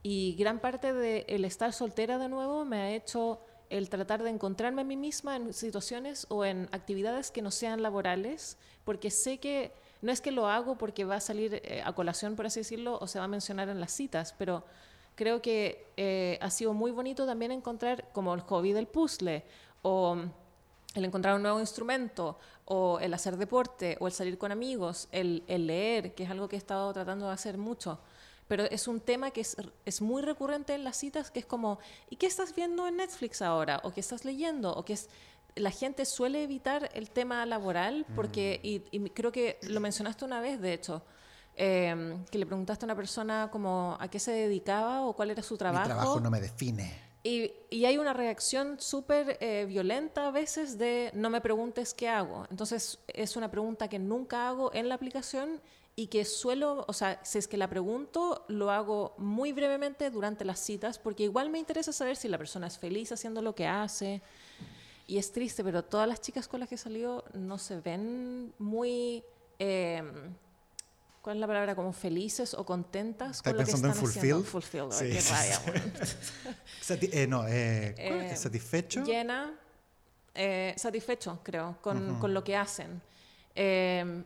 [0.03, 4.29] Y gran parte del el estar soltera de nuevo me ha hecho el tratar de
[4.29, 9.37] encontrarme a mí misma en situaciones o en actividades que no sean laborales, porque sé
[9.37, 9.71] que
[10.01, 12.97] no es que lo hago porque va a salir eh, a colación, por así decirlo,
[12.99, 14.65] o se va a mencionar en las citas, pero
[15.15, 19.43] creo que eh, ha sido muy bonito también encontrar como el hobby del puzzle
[19.81, 20.17] o
[20.95, 25.43] el encontrar un nuevo instrumento o el hacer deporte o el salir con amigos, el,
[25.47, 27.99] el leer, que es algo que he estado tratando de hacer mucho.
[28.47, 29.55] Pero es un tema que es,
[29.85, 33.41] es muy recurrente en las citas, que es como, ¿y qué estás viendo en Netflix
[33.41, 33.79] ahora?
[33.83, 34.73] ¿O qué estás leyendo?
[34.73, 35.09] ¿O qué es...?
[35.55, 40.39] La gente suele evitar el tema laboral porque, y, y creo que lo mencionaste una
[40.39, 41.01] vez, de hecho,
[41.55, 45.43] eh, que le preguntaste a una persona como a qué se dedicaba o cuál era
[45.43, 46.93] su Mi trabajo no me define.
[47.23, 52.09] y, y hay una reacción súper eh, violenta a veces de no me preguntes qué
[52.09, 52.47] hago.
[52.49, 55.61] Entonces es una pregunta que nunca hago en la aplicación
[55.95, 60.45] y que suelo, o sea, si es que la pregunto, lo hago muy brevemente durante
[60.45, 63.67] las citas porque igual me interesa saber si la persona es feliz haciendo lo que
[63.67, 64.21] hace.
[65.05, 68.53] Y es triste, pero todas las chicas con las que he salido no se ven
[68.57, 69.23] muy...
[69.59, 70.01] eh,
[71.21, 71.75] ¿Cuál es la palabra?
[71.75, 74.43] Como felices o contentas ¿Estás con lo que están en fulfilled?
[74.43, 75.61] Fulfilled, Sí, qué rabia,
[77.21, 78.31] eh, no, eh, ¿cuál es?
[78.33, 79.03] Eh, ¿satisfecho?
[79.03, 79.53] llena,
[80.33, 83.01] eh, satisfecho, creo, con, con lo que hacen.
[83.53, 84.23] Eh,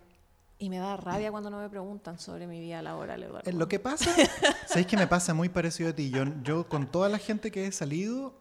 [0.57, 3.51] y me da rabia cuando no me preguntan sobre mi vida laboral, Eduardo.
[3.51, 4.09] Lo que pasa,
[4.67, 6.09] ¿sabéis que me pasa muy parecido a ti?
[6.11, 8.33] Yo, yo con toda la gente que he salido,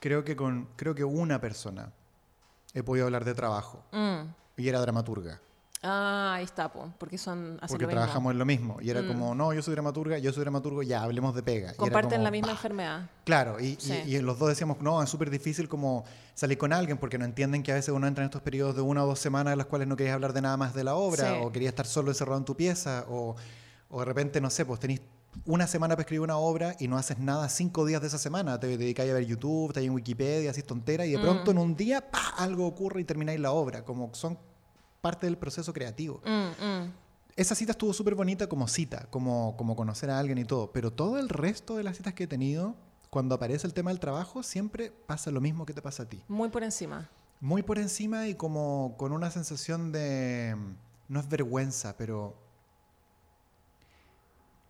[0.00, 1.92] creo que con creo que una persona
[2.74, 4.22] he podido hablar de trabajo Mm.
[4.56, 5.40] y era dramaturga,
[5.84, 8.00] Ah, ahí está, po, porque son hacen porque lo mismo.
[8.02, 9.08] trabajamos en lo mismo y era Mm.
[9.08, 11.74] como, no, yo soy dramaturga, yo soy dramaturgo, ya hablemos de pega.
[11.74, 12.52] Comparten como, la misma "Bah".
[12.52, 13.10] enfermedad.
[13.24, 13.92] Claro, y, y- Sí.
[14.06, 16.04] y los dos decíamos, no, es súper difícil como
[16.34, 18.82] salir con alguien porque no entienden que a veces uno entra en estos periodos de
[18.82, 20.94] una o dos semanas en las cuales no querías hablar de nada más de la
[20.94, 21.40] obra Sí.
[21.42, 23.34] o querías estar solo encerrado en tu pieza o,
[23.90, 25.00] o de repente, no sé, pues tenés
[25.46, 28.60] una semana para escribir una obra y no haces nada cinco días de esa semana.
[28.60, 31.22] Te dedicáis a ver YouTube, estás en Wikipedia, haces tontera y de Mm.
[31.22, 32.20] pronto en un día, ¡pa!
[32.38, 33.82] algo ocurre y termináis la obra.
[33.82, 34.38] Como son
[35.02, 36.22] parte del proceso creativo.
[36.24, 36.92] Mm, mm.
[37.36, 40.92] Esa cita estuvo súper bonita como cita, como, como conocer a alguien y todo, pero
[40.92, 42.76] todo el resto de las citas que he tenido,
[43.10, 46.22] cuando aparece el tema del trabajo, siempre pasa lo mismo que te pasa a ti.
[46.28, 47.10] Muy por encima.
[47.40, 50.56] Muy por encima y como con una sensación de,
[51.08, 52.36] no es vergüenza, pero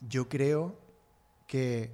[0.08, 0.78] yo creo
[1.46, 1.92] que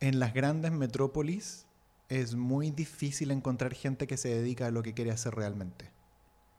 [0.00, 1.66] en las grandes metrópolis
[2.08, 5.91] es muy difícil encontrar gente que se dedica a lo que quiere hacer realmente.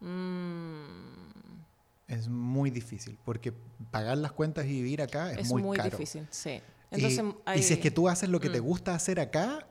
[0.03, 1.63] Mm,
[2.07, 3.53] Es muy difícil, porque
[3.89, 5.89] pagar las cuentas y vivir acá es, es muy, muy, caro.
[5.89, 6.49] difícil, sí.
[6.91, 8.65] Y- Entonces, y, hay- si es que tú haces lo que te Mm.
[8.65, 9.65] gusta hacer acá,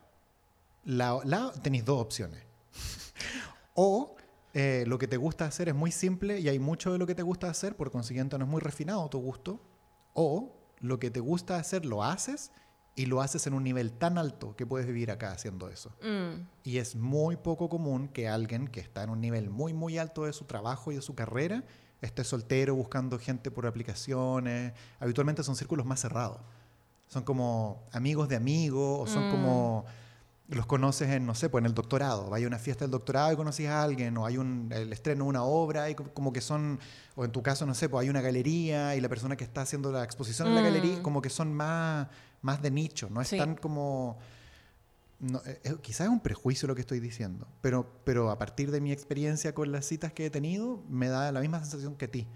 [0.85, 2.43] la, la- tenéis dos opciones.
[3.75, 4.17] o
[4.55, 7.15] eh, lo que te gusta hacer es muy simple y hay mucho de lo que
[7.15, 9.61] te gusta hacer, por consiguiente no es muy refinado tu gusto.
[10.15, 12.51] O lo que te gusta hacer lo haces
[12.95, 15.91] y lo haces en un nivel tan alto que puedes vivir acá haciendo eso.
[16.03, 19.97] Mm, Y es muy poco común que alguien que está en un nivel muy, muy
[19.99, 21.65] alto de su trabajo y de su carrera
[22.03, 24.73] esté soltero buscando gente por aplicaciones.
[25.01, 26.39] Habitualmente son círculos más cerrados.
[27.09, 29.31] Son como amigos de amigos o son Mm.
[29.31, 29.85] como
[30.55, 32.29] los conoces en, no sé, pues en el doctorado.
[32.31, 35.25] Vaya a una fiesta del doctorado y conoces a alguien, o hay un, el estreno
[35.25, 36.79] de una obra y co- como que son,
[37.17, 39.63] o en tu caso, no sé, pues hay una galería y la persona que está
[39.63, 40.65] haciendo la exposición en la Mm.
[40.65, 42.09] galería, como que son más,
[42.43, 43.39] más de nicho, no es Sí.
[43.39, 44.19] tan como...
[45.21, 48.81] No, eh, quizás es un prejuicio lo que estoy diciendo, pero, pero a partir de
[48.81, 52.11] mi experiencia con las citas que he tenido, me da la misma sensación que a
[52.11, 52.27] ti.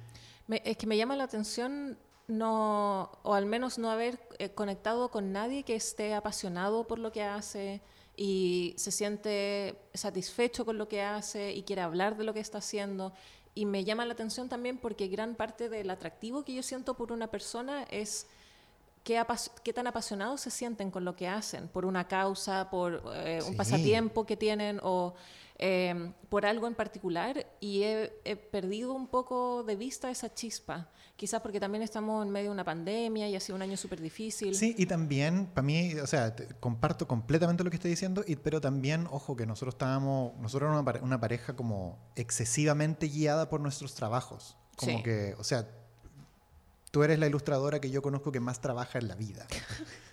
[0.47, 1.99] me- es que me llama la atención
[2.29, 7.11] no, o al menos no haber eh, conectado con nadie que esté apasionado por lo
[7.11, 7.83] que hace
[8.17, 12.59] y se siente satisfecho con lo que hace y quiere hablar de lo que está
[12.59, 13.13] haciendo.
[13.55, 17.13] Y me llama la atención también porque gran parte del atractivo que yo siento por
[17.13, 18.27] una persona es
[19.05, 19.23] qué,
[19.63, 23.53] qué tan apasionados se sienten con lo que hacen, por una causa, por eh, un
[23.53, 23.57] Sí.
[23.57, 25.15] pasatiempo que tienen o
[25.59, 27.47] eh, por algo en particular.
[27.61, 32.31] Y he, he perdido un poco de vista esa chispa, quizás porque también estamos en
[32.31, 34.55] medio de una pandemia y ha sido un año súper difícil.
[34.55, 38.37] Sí, y también, para mí, o sea, te- comparto completamente lo que estoy diciendo, y,
[38.37, 43.61] pero también, ojo, que nosotros estábamos, nosotros éramos una, una pareja como excesivamente guiada por
[43.61, 44.57] nuestros trabajos.
[44.77, 45.03] Como Sí.
[45.03, 45.67] que, o sea,
[46.91, 49.47] tú eres la ilustradora que yo conozco que más trabaja en la vida.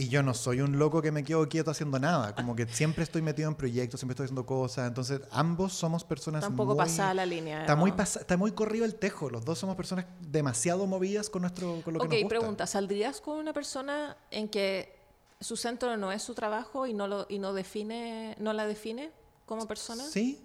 [0.00, 2.34] Y yo no soy un loco que me quedo quieto haciendo nada.
[2.34, 4.88] Como que siempre estoy metido en proyectos, siempre estoy haciendo cosas.
[4.88, 6.78] Entonces, ambos somos personas Tampoco muy...
[6.78, 7.60] pasada la línea.
[7.60, 7.80] Está ¿no?
[7.82, 9.28] muy, pasa- está muy corrido el tejo.
[9.28, 12.28] Los dos somos personas demasiado movidas con, nuestro, con lo que Ok, nos gusta.
[12.38, 14.98] pregunta, ¿saldrías con una persona en que
[15.38, 19.10] su centro no es su trabajo y no, lo, y no, define, no la define
[19.44, 20.02] como persona?
[20.04, 20.40] Sí,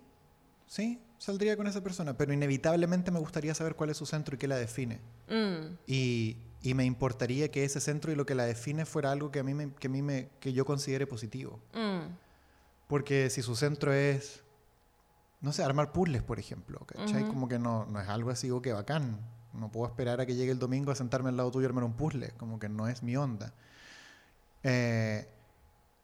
[0.67, 4.37] sí, saldría con esa persona, pero inevitablemente me gustaría saber cuál es su centro y
[4.37, 4.99] qué la define.
[5.29, 9.29] Mm, Y, y me importaría que ese centro y lo que la define fuera algo
[9.29, 11.59] que a mí me, que a mí me, que yo considere positivo.
[11.75, 12.07] mm,
[12.87, 14.41] Porque si su centro es,
[15.41, 17.27] no sé, armar puzzles, por ejemplo, ¿cachai?
[17.27, 19.19] Como que no, no es algo así, o que bacán.
[19.53, 21.83] No puedo esperar a que llegue el domingo a sentarme al lado tuyo y armar
[21.83, 22.31] un puzzle.
[22.37, 23.53] Como que no es mi onda.
[24.63, 25.27] Eh,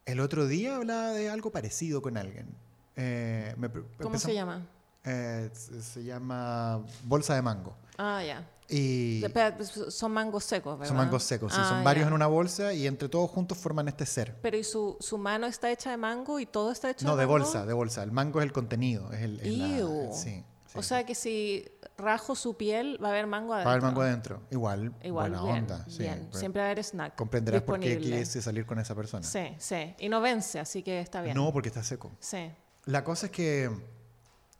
[0.05, 2.47] el otro día hablaba de algo parecido con alguien.
[2.95, 3.67] Eh, me
[3.99, 4.67] ¿Cómo se llama?
[5.05, 7.75] Eh, se, se llama bolsa de mango.
[7.97, 8.47] Ah, ya.
[8.73, 10.87] Y pues, son mangos secos, ¿verdad?
[10.87, 13.89] son mangos secos, sí, Ah, son varios en una bolsa y entre todos juntos forman
[13.89, 14.37] este ser.
[14.41, 17.25] Pero ¿y su, su mano está hecha de mango y todo está hecho No, de
[17.27, 17.39] mango?
[17.39, 18.01] bolsa, de bolsa.
[18.03, 19.11] El mango es el contenido.
[19.11, 21.65] Es el, es la- sí, sí, O sea que si
[21.97, 23.65] rajo su piel, va a haber mango adentro.
[23.67, 24.41] Va a haber mango adentro.
[24.51, 25.85] Igual, Igual, buena bien, onda.
[25.89, 26.27] sí, bien.
[26.29, 29.23] pero Siempre va a haber snack comprenderás por qué quise salir con esa persona.
[29.27, 29.95] Sí, sí.
[29.99, 31.35] Y no vence, así que está bien.
[31.35, 32.09] No, porque está seco.
[32.21, 32.49] Sí.
[32.85, 33.69] La cosa es que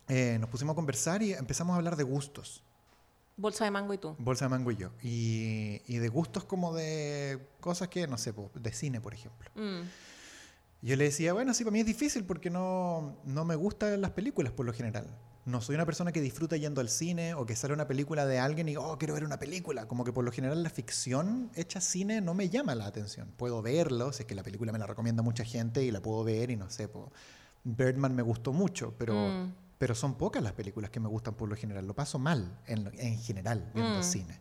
[0.09, 2.61] eh, nos pusimos a conversar y empezamos a hablar de gustos.
[3.41, 4.15] Bolsa de mango y tú.
[4.19, 4.91] Bolsa de mango y yo.
[5.01, 9.49] Y, y de gustos como de cosas que, no sé, de cine, por ejemplo.
[9.55, 9.81] Mm,
[10.83, 14.11] Yo le decía, bueno, sí, para mí es difícil porque no, no me gustan las
[14.11, 15.07] películas por lo general.
[15.43, 18.37] No soy una persona que disfruta yendo al cine o que sale una película de
[18.37, 19.87] alguien y, oh, quiero ver una película.
[19.87, 23.31] Como que por lo general la ficción hecha cine no me llama la atención.
[23.37, 26.23] Puedo verlo, si es que la película me la recomienda mucha gente y la puedo
[26.23, 27.11] ver y no sé, po,
[27.63, 29.53] Birdman me gustó mucho, pero, Mm.
[29.82, 31.88] Pero son pocas las películas que me gustan por lo general.
[31.88, 34.03] Lo paso mal en, en general viendo Mm.
[34.03, 34.39] cine.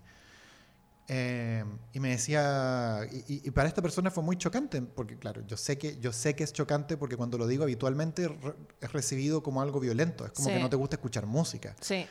[1.09, 1.65] Eh,
[1.95, 5.57] y me decía, y, y- y para esta persona fue muy chocante, porque claro, yo
[5.57, 9.43] sé que yo sé que es chocante porque cuando lo digo habitualmente re- es recibido
[9.43, 10.55] como algo violento, es como Sí.
[10.55, 11.75] que no te gusta escuchar música.
[11.81, 12.07] sí.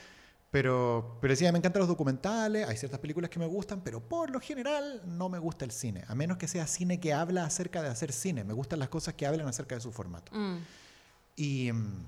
[0.52, 4.32] Pero, pero decía, me encantan los documentales, hay ciertas películas que me gustan, pero por
[4.32, 7.84] lo general no me gusta el cine, a menos que sea cine que habla acerca
[7.84, 10.32] de hacer cine, me gustan las cosas que hablan acerca de su formato.
[10.36, 10.58] Mm,
[11.36, 12.08] Y, mm,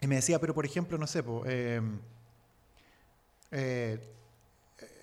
[0.00, 1.80] y me decía, pero por ejemplo, no sé, po, eh,
[3.50, 4.14] eh,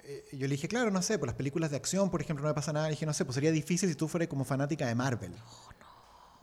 [0.05, 2.49] eh, yo le dije, claro, no sé, por las películas de acción, por ejemplo, no
[2.49, 2.87] me pasa nada.
[2.87, 5.33] Le dije, no sé, pues sería difícil si tú fueras como fanática de Marvel.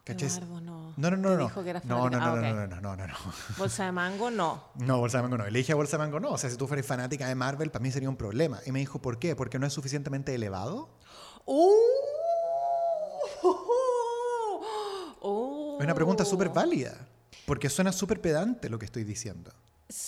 [0.04, 0.28] ¿Cachai?
[0.28, 0.94] Eduardo, no.
[0.96, 1.44] No, no, no, no.
[1.44, 3.14] dijo que era no, no, no, Ah, no, no, no, no, no, no.
[3.56, 4.64] Bolsa de mango, no.
[4.74, 5.48] No, Bolsa de Mango no.
[5.48, 6.32] Le dije a Bolsa de Mango no.
[6.32, 8.58] O sea, si tú fueras fanática de Marvel, para mí sería un problema.
[8.66, 9.36] Y me dijo, ¿por qué?
[9.36, 10.88] Porque no es suficientemente elevado.
[11.46, 11.70] ¡Uh!
[13.42, 13.62] ¡Uh!
[15.78, 16.94] Es una pregunta súper válida.
[17.46, 19.52] Porque suena súper pedante lo que estoy diciendo.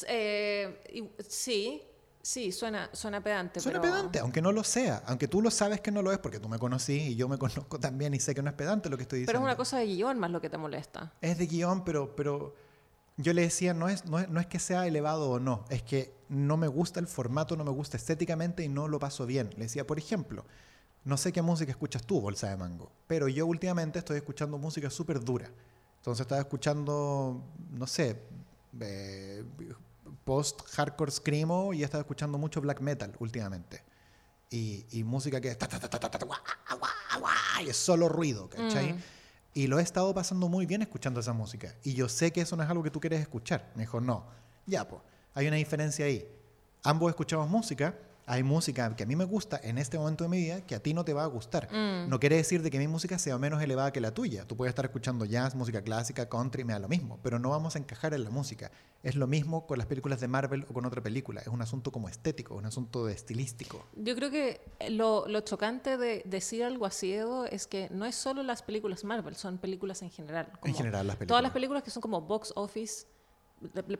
[0.06, 1.82] Eh, sí,
[2.24, 3.60] Sí, suena, suena pedante.
[3.60, 3.92] Suena pero...
[3.92, 5.02] pedante, aunque no lo sea.
[5.06, 7.36] Aunque tú lo sabes que no lo es, porque tú me conocí y yo me
[7.38, 9.38] conozco también y sé que no es pedante lo que estoy diciendo.
[9.38, 11.12] Pero es una cosa de guion más lo que te molesta.
[11.20, 12.54] Es de guion, pero, pero
[13.18, 15.82] yo le decía, no es, no, es, no es que sea elevado o no, es
[15.82, 19.50] que no me gusta el formato, no me gusta estéticamente y no lo paso bien.
[19.58, 20.46] Le decía, por ejemplo,
[21.04, 24.88] no sé qué música escuchas tú, Bolsa de Mango, pero yo últimamente estoy escuchando música
[24.88, 25.50] súper dura.
[26.04, 28.20] Entonces estaba escuchando, no sé,
[28.78, 29.42] eh,
[30.22, 33.82] post-hardcore screamo y he estado escuchando mucho black metal últimamente.
[34.50, 36.18] Y, y música que es, ta, ta, ta,
[37.64, 38.92] y es solo ruido, ¿cachai?
[38.92, 38.98] Mm.
[39.54, 41.74] Y lo he estado pasando muy bien escuchando esa música.
[41.82, 43.72] Y yo sé que eso no es algo que tú quieres escuchar.
[43.74, 44.26] Me dijo, no.
[44.66, 45.00] Ya, pues,
[45.32, 46.28] hay una diferencia ahí.
[46.82, 47.94] Ambos escuchamos música.
[48.26, 50.80] Hay música que a mí me gusta en este momento de mi vida que a
[50.80, 51.68] ti no te va a gustar.
[51.70, 52.08] Mm.
[52.08, 54.46] No quiere decir de que mi música sea menos elevada que la tuya.
[54.46, 57.18] Tú puedes estar escuchando jazz, música clásica, country, me da lo mismo.
[57.22, 58.70] Pero no vamos a encajar en la música.
[59.02, 61.42] Es lo mismo con las películas de Marvel o con otra película.
[61.42, 63.84] Es un asunto como estético, un asunto de estilístico.
[63.96, 68.14] Yo creo que lo, lo chocante de decir algo así, Edo, es que no es
[68.14, 70.50] solo las películas Marvel, son películas en general.
[70.64, 71.28] En general, las películas.
[71.28, 73.06] Todas las películas que son como box office,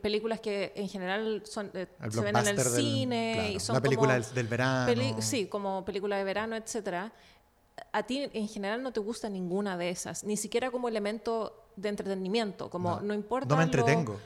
[0.01, 3.75] películas que en general son, eh, se ven en el del- cine claro, y son
[3.75, 5.23] la película como del, verano.
[5.23, 7.13] sí, como película de verano, etcétera.
[7.93, 11.89] A ti en general no te gusta ninguna de esas, ni siquiera como elemento de
[11.89, 14.21] entretenimiento, como no, importa No me lo- entretengo.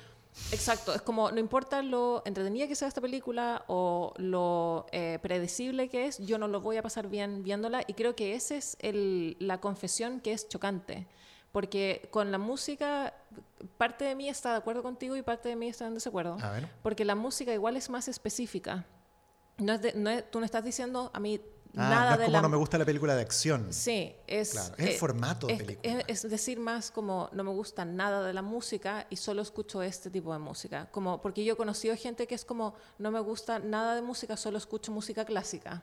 [0.53, 5.89] Exacto, es como no importa lo entretenida que sea esta película o lo eh, predecible
[5.89, 8.77] que es, yo no lo voy a pasar bien viéndola y creo que esa es
[8.81, 11.09] el, la confesión que es chocante,
[11.59, 13.13] porque con la música
[13.79, 16.53] parte de mí está de acuerdo contigo y parte de mí está en desacuerdo, A
[16.53, 16.69] ver.
[16.85, 18.87] porque la música igual es más específica.
[19.57, 21.41] No es de- no es- tú no estás diciendo a mí
[21.77, 23.73] Ah, nada no es de como la no me gusta la película de acción.
[23.73, 25.99] Sí, es, Claro, es el eh, formato de película.
[26.07, 29.83] Es, es decir, más como no me gusta nada de la música y solo escucho
[29.83, 30.89] este tipo de música.
[30.93, 34.37] Como, porque yo he conocido gente que es como no me gusta nada de música,
[34.37, 35.83] solo escucho música clásica.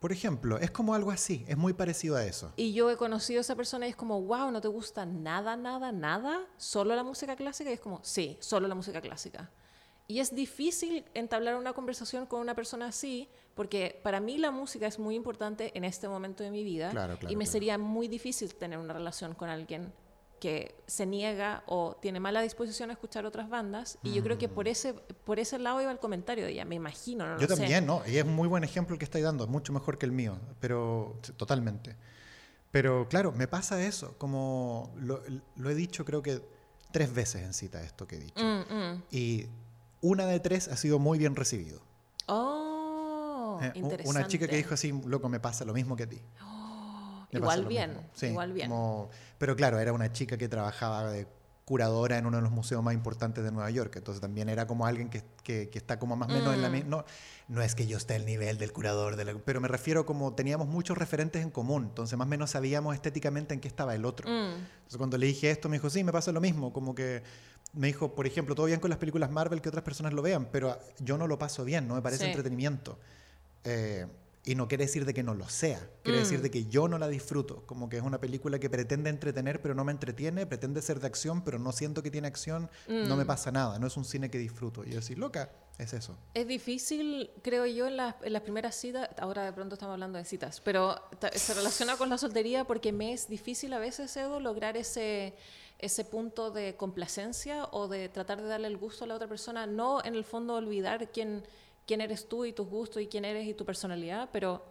[0.00, 2.52] Por ejemplo, es como algo así, es muy parecido a eso.
[2.56, 5.56] Y yo he conocido a esa persona y es como, wow, ¿no te gusta nada,
[5.56, 6.46] nada, nada?
[6.56, 7.70] ¿Solo la música clásica?
[7.70, 9.50] Y es como, sí, solo la música clásica.
[10.06, 14.86] Y es difícil entablar una conversación con una persona así, porque para mí la música
[14.86, 16.90] es muy importante en este momento de mi vida.
[16.90, 17.52] Claro, claro, y me claro.
[17.52, 19.94] sería muy difícil tener una relación con alguien
[20.44, 23.96] que se niega o tiene mala disposición a escuchar otras bandas.
[24.02, 26.74] Y yo creo que por ese, por ese lado iba el comentario de ella, me
[26.74, 27.38] imagino, no Mm.
[27.38, 27.62] Yo lo sé.
[27.62, 28.02] también, ¿no?
[28.06, 30.12] Y es un muy buen ejemplo el que estáis dando, es mucho mejor que el
[30.12, 31.96] mío, pero totalmente.
[32.70, 35.22] Pero claro, me pasa eso, como lo,
[35.56, 36.42] lo he dicho creo que
[36.92, 38.44] tres veces en cita esto que he dicho.
[38.44, 39.02] Mm, mm.
[39.12, 39.46] Y
[40.02, 41.80] una de tres ha sido muy bien recibido.
[42.26, 44.10] Oh, Eh, interesante.
[44.10, 46.20] Una chica que dijo así, loco, me pasa lo mismo que a ti.
[46.38, 46.63] Pasa
[47.38, 48.00] Igual bien.
[48.14, 48.68] Sí, igual bien.
[48.70, 51.26] como- pero claro, era una chica que trabajaba de
[51.64, 53.96] curadora en uno de los museos más importantes de Nueva York.
[53.96, 56.68] Entonces también era como alguien que, que- que está como más o menos en la
[56.68, 56.72] Mm.
[56.72, 56.90] misma...
[56.90, 57.04] No,
[57.48, 60.34] no es que yo esté al nivel del curador, de la- pero me refiero como
[60.34, 61.84] teníamos muchos referentes en común.
[61.84, 64.28] Entonces más o menos sabíamos estéticamente en qué estaba el otro.
[64.28, 64.56] Mm.
[64.56, 66.70] Entonces cuando le dije esto me dijo, sí, me pasa lo mismo.
[66.70, 67.22] Como que
[67.72, 70.48] me dijo, por ejemplo, todo bien con las películas Marvel que otras personas lo vean,
[70.52, 72.30] pero yo no lo paso bien, no me parece Sí.
[72.30, 72.98] entretenimiento.
[73.64, 74.06] Eh,
[74.46, 76.22] y no quiere decir de que no lo sea, quiere Mm.
[76.22, 79.62] decir de que yo no la disfruto, como que es una película que pretende entretener
[79.62, 83.14] pero no me entretiene, pretende ser de acción pero no siento que tiene acción, no
[83.14, 83.18] Mm.
[83.18, 84.84] me pasa nada, no es un cine que disfruto.
[84.84, 86.16] Y yo decir, loca, es eso.
[86.34, 90.18] Es difícil, creo yo, en, las- en las primeras citas, ahora de pronto estamos hablando
[90.18, 90.94] de citas, pero
[91.34, 95.34] se relaciona con la soltería porque me es difícil a veces, Edo, lograr ese,
[95.78, 99.66] ese punto de complacencia o de tratar de darle el gusto a la otra persona,
[99.66, 101.42] no en el fondo olvidar quién,
[101.86, 104.62] quién eres tú y tus gustos y quién eres y tu personalidad, pero...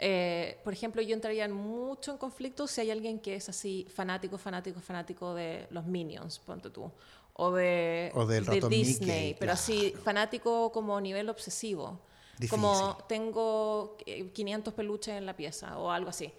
[0.00, 3.86] eh, por ejemplo, yo entraría en mucho en conflicto si hay alguien que es así
[3.92, 6.90] fanático, fanático, fanático de los Minions, ponte tú,
[7.32, 10.04] o de, O del de Disney, Mickey, pero así claro.
[10.04, 11.98] fanático como nivel obsesivo.
[12.38, 12.50] Difícil.
[12.50, 16.32] Como tengo eh, 500 peluches en la pieza o algo así.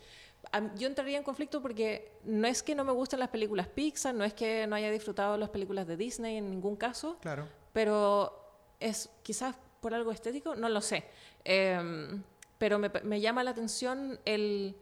[0.77, 4.23] Yo entraría en conflicto porque no es que no me gusten las películas Pixar, no
[4.23, 7.45] es que no haya disfrutado las películas de Disney en ningún caso, Claro.
[7.73, 8.33] pero
[8.79, 11.05] es quizás por algo estético, no lo sé.
[11.43, 12.23] Em,
[12.57, 14.75] pero me, me llama la atención el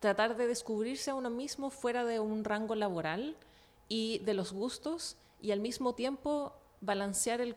[0.00, 3.36] tratar de descubrirse a uno mismo fuera de un rango laboral
[3.88, 7.56] y de los gustos y al mismo tiempo balancear el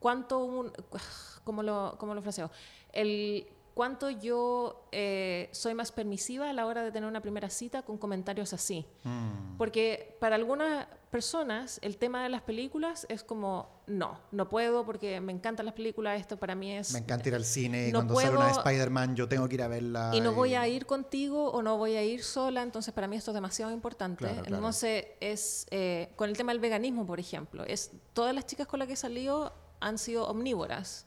[0.00, 0.72] cuánto un,
[1.44, 2.50] ¿cómo lo, cómo lo fraseo?
[2.92, 7.82] El cuánto yo eh, soy más permisiva a la hora de tener una primera cita
[7.82, 8.86] con comentarios así.
[9.02, 9.56] Mm.
[9.58, 15.20] Porque para algunas personas el tema de las películas es como, no, no puedo porque
[15.20, 16.92] me encantan las películas, esto para mí es...
[16.92, 19.48] Me encanta ir al cine y No cuando sale una de puedo- Spider-Man yo tengo
[19.48, 20.10] que ir a verla.
[20.12, 23.14] Y no voy a ir contigo o no voy a ir sola, entonces para mí
[23.14, 24.24] esto es demasiado importante.
[24.24, 24.56] Claro, claro.
[24.56, 28.80] Entonces es, eh, con el tema del veganismo, por ejemplo, es todas las chicas con
[28.80, 31.06] las que he salido han sido omnívoras.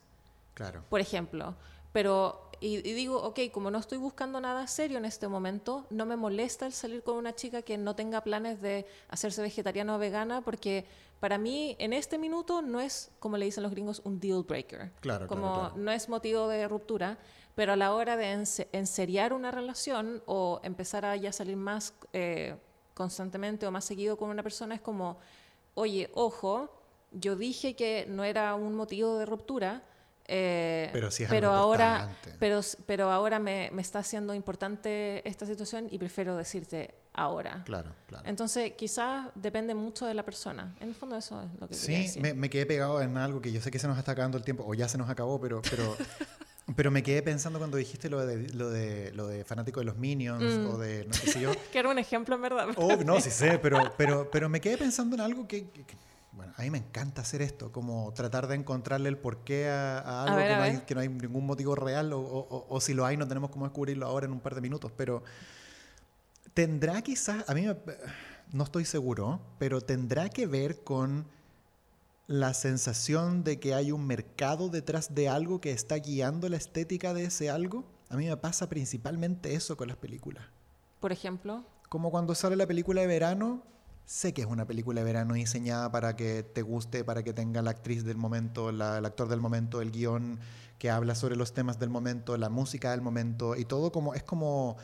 [0.54, 0.84] Claro.
[0.88, 1.54] por ejemplo.
[1.92, 6.06] Pero, y, y digo, ok, como no estoy buscando nada serio en este momento, no
[6.06, 9.98] me molesta el salir con una chica que no tenga planes de hacerse vegetariana o
[9.98, 10.84] vegana, porque
[11.20, 14.90] para mí en este minuto no es, como le dicen los gringos, un deal breaker.
[15.00, 15.74] Claro, claro, Como claro.
[15.76, 17.18] no es motivo de ruptura,
[17.54, 21.92] pero a la hora de ense- enseriar una relación o empezar a ya salir más
[22.12, 22.56] eh,
[22.94, 25.18] constantemente o más seguido con una persona, es como,
[25.74, 26.70] oye, ojo,
[27.12, 29.82] yo dije que no era un motivo de ruptura,
[30.28, 32.08] eh, Pero sí es pero algo ahora,
[32.38, 37.62] pero, pero ahora me, me está haciendo importante esta situación y prefiero decirte ahora.
[37.64, 38.24] Claro, claro.
[38.28, 40.74] Entonces, quizás depende mucho de la persona.
[40.80, 42.22] En el fondo, eso es lo que Sí, decir.
[42.22, 44.44] me, me quedé pegado en algo que yo sé que se nos está acabando el
[44.44, 45.96] tiempo, o ya se nos acabó, pero, pero,
[46.76, 49.96] pero me quedé pensando cuando dijiste lo de, lo de, lo de fanático de los
[49.96, 50.66] Minions, Mm.
[50.66, 51.50] o de no sé si yo.
[51.72, 52.68] Que era un ejemplo, en verdad.
[52.76, 55.84] Oh, no, sí sé, pero, pero, pero me quedé pensando en algo que- que-
[56.38, 60.22] bueno, a mí me encanta hacer esto, como tratar de encontrarle el porqué a, a
[60.22, 62.66] algo ver, que, a no hay, que no hay ningún motivo real, o, o- o-
[62.68, 65.24] o si lo hay, no tenemos cómo descubrirlo ahora en un par de minutos, pero
[66.54, 67.76] tendrá quizás, a mí me-
[68.52, 71.26] no estoy seguro, pero tendrá que ver con
[72.28, 77.14] la sensación de que hay un mercado detrás de algo que está guiando la estética
[77.14, 77.84] de ese algo.
[78.10, 80.44] A mí me pasa principalmente eso con las películas.
[81.00, 83.62] Por ejemplo, Como cuando sale la película de verano,
[84.08, 87.60] sé que es una película de verano diseñada para que te guste, para que tenga
[87.60, 90.40] la actriz del momento, la- el actor del momento, el guion
[90.78, 94.22] que habla sobre los temas del momento, la música del momento y todo como es
[94.22, 94.76] como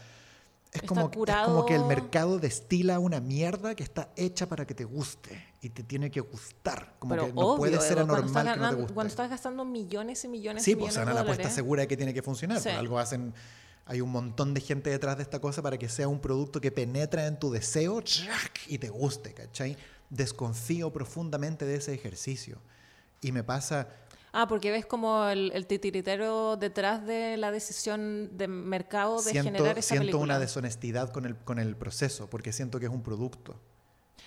[0.72, 4.74] es como, es como que el mercado destila una mierda que está hecha para que
[4.74, 6.96] te guste y te tiene que gustar.
[6.98, 8.92] Como pero que no obvio, puede ser anormal que no te guste.
[8.92, 11.48] Cuando estás gastando millones y millones Sí, pues millones se van a de la apuesta
[11.48, 12.58] segura de que tiene que funcionar.
[12.60, 12.68] Sí.
[12.70, 13.32] Por algo hacen.
[13.86, 16.70] Hay un montón de gente detrás de esta cosa para que sea un producto que
[16.72, 18.02] penetra en tu deseo
[18.66, 19.76] y te guste, ¿cachai?
[20.10, 22.58] Desconfío profundamente de ese ejercicio.
[23.20, 23.88] Y me pasa.
[24.32, 29.50] Ah, porque ves como el, el titiritero detrás de la decisión de mercado de Siento,
[29.52, 30.22] generar esa siento película.
[30.24, 33.60] una deshonestidad con el, con el proceso, porque siento que es un producto.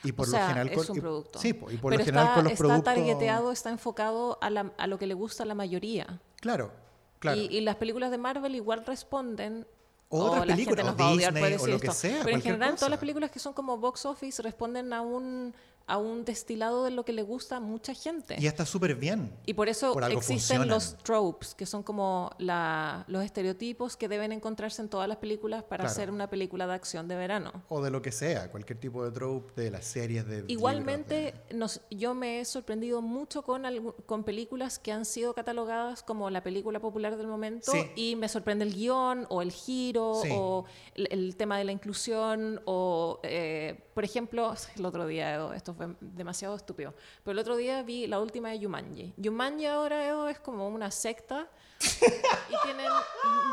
[0.03, 0.70] Y por o sea, lo general.
[0.80, 1.39] es un y- producto.
[1.39, 2.93] Sí, y por Pero lo general está, con los está productos.
[2.93, 6.22] targeteado, está enfocado a, la- a lo que le gusta a la mayoría.
[6.39, 6.72] Claro,
[7.20, 7.38] claro.
[7.39, 9.65] Y, y las películas de Marvel igual responden.
[10.09, 12.38] O la películas, gente o nos va a odiar por o decir que sea, Pero
[12.38, 12.80] en general, cosa.
[12.80, 15.53] todas las películas que son como box office responden a un,
[15.88, 18.35] a un destilado de lo que le gusta a mucha gente.
[18.39, 19.31] Y está súper bien.
[19.45, 20.67] Y por eso Por existen funcionan.
[20.67, 25.63] los tropes, que son como la- los estereotipos que deben encontrarse en todas las películas
[25.63, 25.91] para Claro.
[25.91, 27.51] hacer una película de acción de verano.
[27.69, 30.35] O de lo que sea, cualquier tipo de trope de las series de.
[30.41, 33.63] libros, Igualmente, de- nos, yo me he sorprendido mucho con,
[34.05, 37.89] con películas que han sido catalogadas como la película popular del momento Sí.
[37.95, 40.29] y me sorprende el guion o el giro Sí.
[40.33, 40.65] o
[40.95, 45.88] el, el tema de la inclusión o, eh, por ejemplo, el otro día, esto fue
[46.01, 49.13] demasiado estúpido, pero el otro día vi la última de Yumanji.
[49.17, 51.47] Yumanji ahora, es como una secta
[51.80, 52.91] y tienen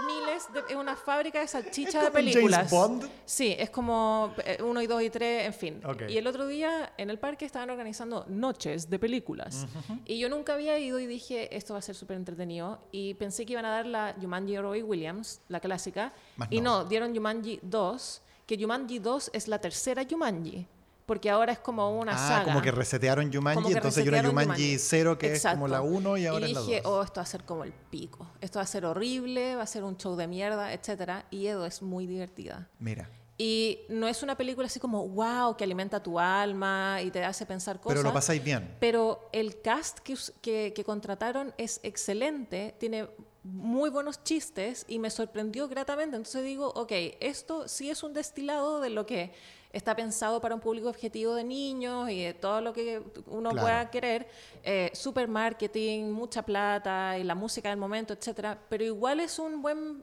[0.06, 0.72] miles de...
[0.72, 2.70] es una fábrica de salchichas de un James películas.
[2.70, 3.08] Bond.
[3.24, 5.82] Sí, es como eh, uno y dos y tres, en fin.
[6.08, 9.66] Y el otro día en el parque estaban organizando noches de películas.
[10.06, 12.80] Y yo nunca había ido y dije, esto va a ser súper entretenido.
[12.92, 16.12] Y pensé que iban a dar la Jumanji Roy Williams, la clásica.
[16.50, 16.82] Y no.
[16.82, 20.66] no, dieron Jumanji 2, que Jumanji 2 es la tercera Jumanji.
[21.06, 22.44] Porque ahora es como una ah, saga.
[22.44, 24.78] como que resetearon Jumanji, Como que entonces hay una resetearon Jumanji Jumanji.
[24.78, 25.48] 0 que Exacto.
[25.48, 26.92] es como la 1 y ahora y es la dije, 2.
[26.92, 28.26] oh, esto va a ser como el pico.
[28.40, 31.26] Esto va a ser horrible, va a ser un show de mierda, etcétera.
[31.30, 32.68] Y Edo es muy divertida.
[32.78, 37.22] Mira, Y no es una película así como, wow, que alimenta tu alma y te
[37.24, 37.96] hace pensar cosas.
[37.98, 38.76] pero lo pasáis bien.
[38.80, 43.08] Pero el cast que, que, que contrataron es excelente, tiene
[43.44, 46.16] muy buenos chistes y me sorprendió gratamente.
[46.16, 49.32] Entonces digo, ok, esto sí es un destilado de lo que
[49.74, 53.64] está pensado para un público objetivo de niños y de todo lo que uno Claro.
[53.66, 54.26] pueda querer.
[54.62, 58.58] Eh, super marketing, mucha plata y la música del momento, etcétera.
[58.68, 60.02] Pero igual es un buen,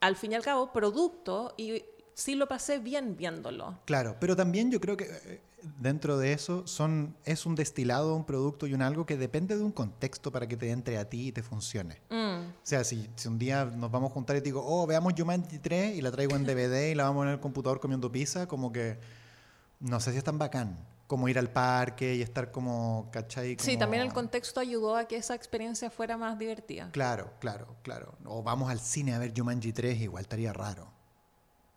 [0.00, 1.82] al fin y al cabo, producto y
[2.14, 3.78] sí lo pasé bien viéndolo.
[3.84, 5.40] Claro, pero también yo creo que eh,
[5.78, 9.62] dentro de eso son, es un destilado, un producto y un algo que depende de
[9.62, 12.00] un contexto para que te entre a ti y te funcione.
[12.10, 12.40] Mm.
[12.48, 15.14] O sea, si, si un día nos vamos a juntar y te digo, oh, veamos
[15.16, 18.46] Jumanji 3 y la traigo en DVD y la vamos en el computador comiendo pizza,
[18.46, 18.98] como que
[19.80, 23.56] no sé si es tan bacán como ir al parque y estar como, ¿cachai?
[23.58, 26.88] Sí, Como- también el contexto ayudó a que esa experiencia fuera más divertida.
[26.92, 28.14] Claro, claro, claro.
[28.24, 30.92] O vamos al cine a ver Jumanji 3, igual estaría raro.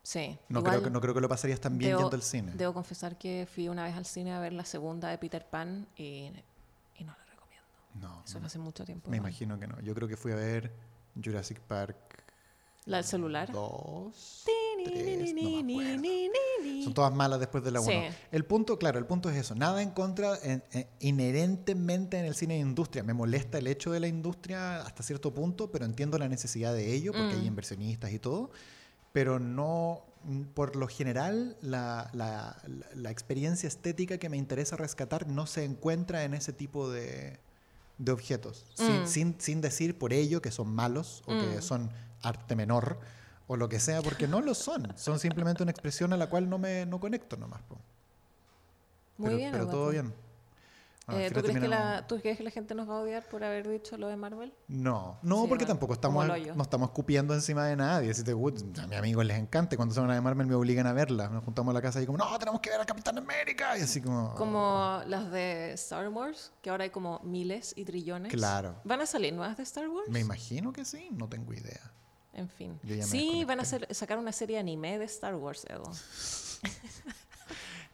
[0.04, 0.38] Sí.
[0.50, 2.52] No, igual creo, que, no creo que lo pasarías tan bien debo, yendo al cine.
[2.56, 5.88] Debo confesar que fui una vez al cine a ver la segunda de Peter Pan
[5.98, 6.30] y,
[6.98, 7.68] y no la recomiendo.
[8.02, 9.10] No, Eso no, hace mucho tiempo.
[9.10, 9.30] me igual.
[9.32, 9.80] imagino que no.
[9.82, 10.72] Yo creo que fui a ver
[11.24, 11.96] Jurassic Park
[12.86, 13.50] ¿La del celular?
[13.50, 14.46] 2.
[14.76, 17.90] Ni, tres, no Son todas malas después de la 1.
[17.90, 17.98] Sí.
[18.30, 19.56] El punto, claro, el punto es eso.
[19.56, 23.02] Nada en contra en- en- inherentemente en el cine de industria.
[23.04, 26.94] Me molesta el hecho de la industria hasta cierto punto, pero entiendo la necesidad de
[26.94, 27.40] ello porque Mm.
[27.40, 28.52] hay inversionistas y todo.
[29.14, 35.46] Pero no, mm, por lo general, la, la- experiencia estética que me interesa rescatar no
[35.46, 37.40] se encuentra en ese tipo de,
[38.00, 38.66] de objetos.
[38.74, 39.08] Sin, Mm.
[39.08, 41.62] sin, sin decir por ello que son malos o que Mm.
[41.62, 41.92] son
[42.24, 43.00] arte menor
[43.48, 44.92] o lo que sea, porque no lo son.
[44.98, 47.62] Son simplemente una expresión a la cual no me no conecto nomás.
[47.64, 47.78] po.
[49.18, 49.52] Muy pero, bien.
[49.52, 50.14] pero todo bien.
[51.06, 53.28] Bueno, Eh, ¿tú, crees que la, ¿Tú crees que la gente nos va a odiar
[53.28, 54.54] por haber dicho lo de Marvel?
[54.68, 58.14] No, no, Sí, porque tampoco estamos, no estamos cupiendo encima de nadie.
[58.14, 59.76] Si te gusta, a mis amigos les encanta.
[59.76, 61.28] Cuando se van a Marvel me obligan a verla.
[61.28, 63.78] Nos juntamos en la casa y como, no, tenemos que ver a Capitán América.
[63.78, 64.34] Y así como...
[64.36, 68.32] Como las de Star Wars, que ahora hay como miles y trillones.
[68.32, 68.76] Claro.
[68.86, 70.08] ¿Van a salir nuevas de Star Wars?
[70.10, 71.92] Me imagino que sí, no tengo idea.
[72.34, 72.80] En fin.
[73.02, 75.84] Sí, van a hacer, sacar una serie anime de Star Wars, Edo.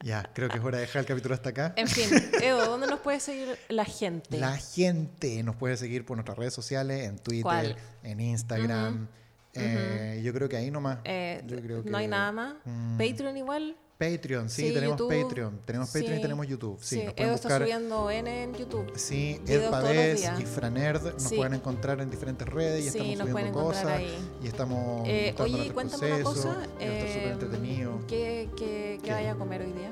[0.03, 1.73] Ya, creo que es hora de dejar el capítulo hasta acá.
[1.75, 2.09] En fin,
[2.41, 4.39] Edo, ¿dónde nos puede seguir la gente?
[4.39, 7.75] La gente nos puede seguir por nuestras redes sociales, en Twitter, ¿Cuál?
[8.03, 9.07] en Instagram.
[9.53, 10.99] Eh, Yo creo que ahí nomás.
[11.03, 12.55] Eh, Yo creo no hay nada más.
[12.65, 12.97] Mm.
[12.97, 13.75] Patreon igual.
[13.99, 15.23] Patreon, sí, Sí, tenemos YouTube.
[15.23, 15.59] Patreon.
[15.65, 16.19] Tenemos Patreon Sí.
[16.19, 16.77] y tenemos YouTube.
[16.81, 17.61] Sí, Sí, nos pueden Edo está buscar.
[17.63, 18.91] subiendo N en YouTube.
[18.95, 23.29] Sí, Ed Pavés y Franerd nos pueden encontrar en diferentes redes y Sí, estamos nos
[23.29, 24.17] subiendo cosas ahí.
[24.41, 26.41] y estamos Eh, oye, cuéntame una cosa.
[26.53, 27.99] súper eh, entretenido.
[28.07, 29.11] ¿Qué, qué, qué ¿Qué?
[29.11, 29.91] vaya a comer hoy día?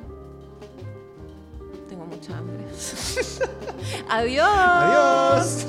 [1.89, 2.63] Tengo mucha hambre.
[4.09, 4.47] Adiós.
[4.49, 5.65] Adiós.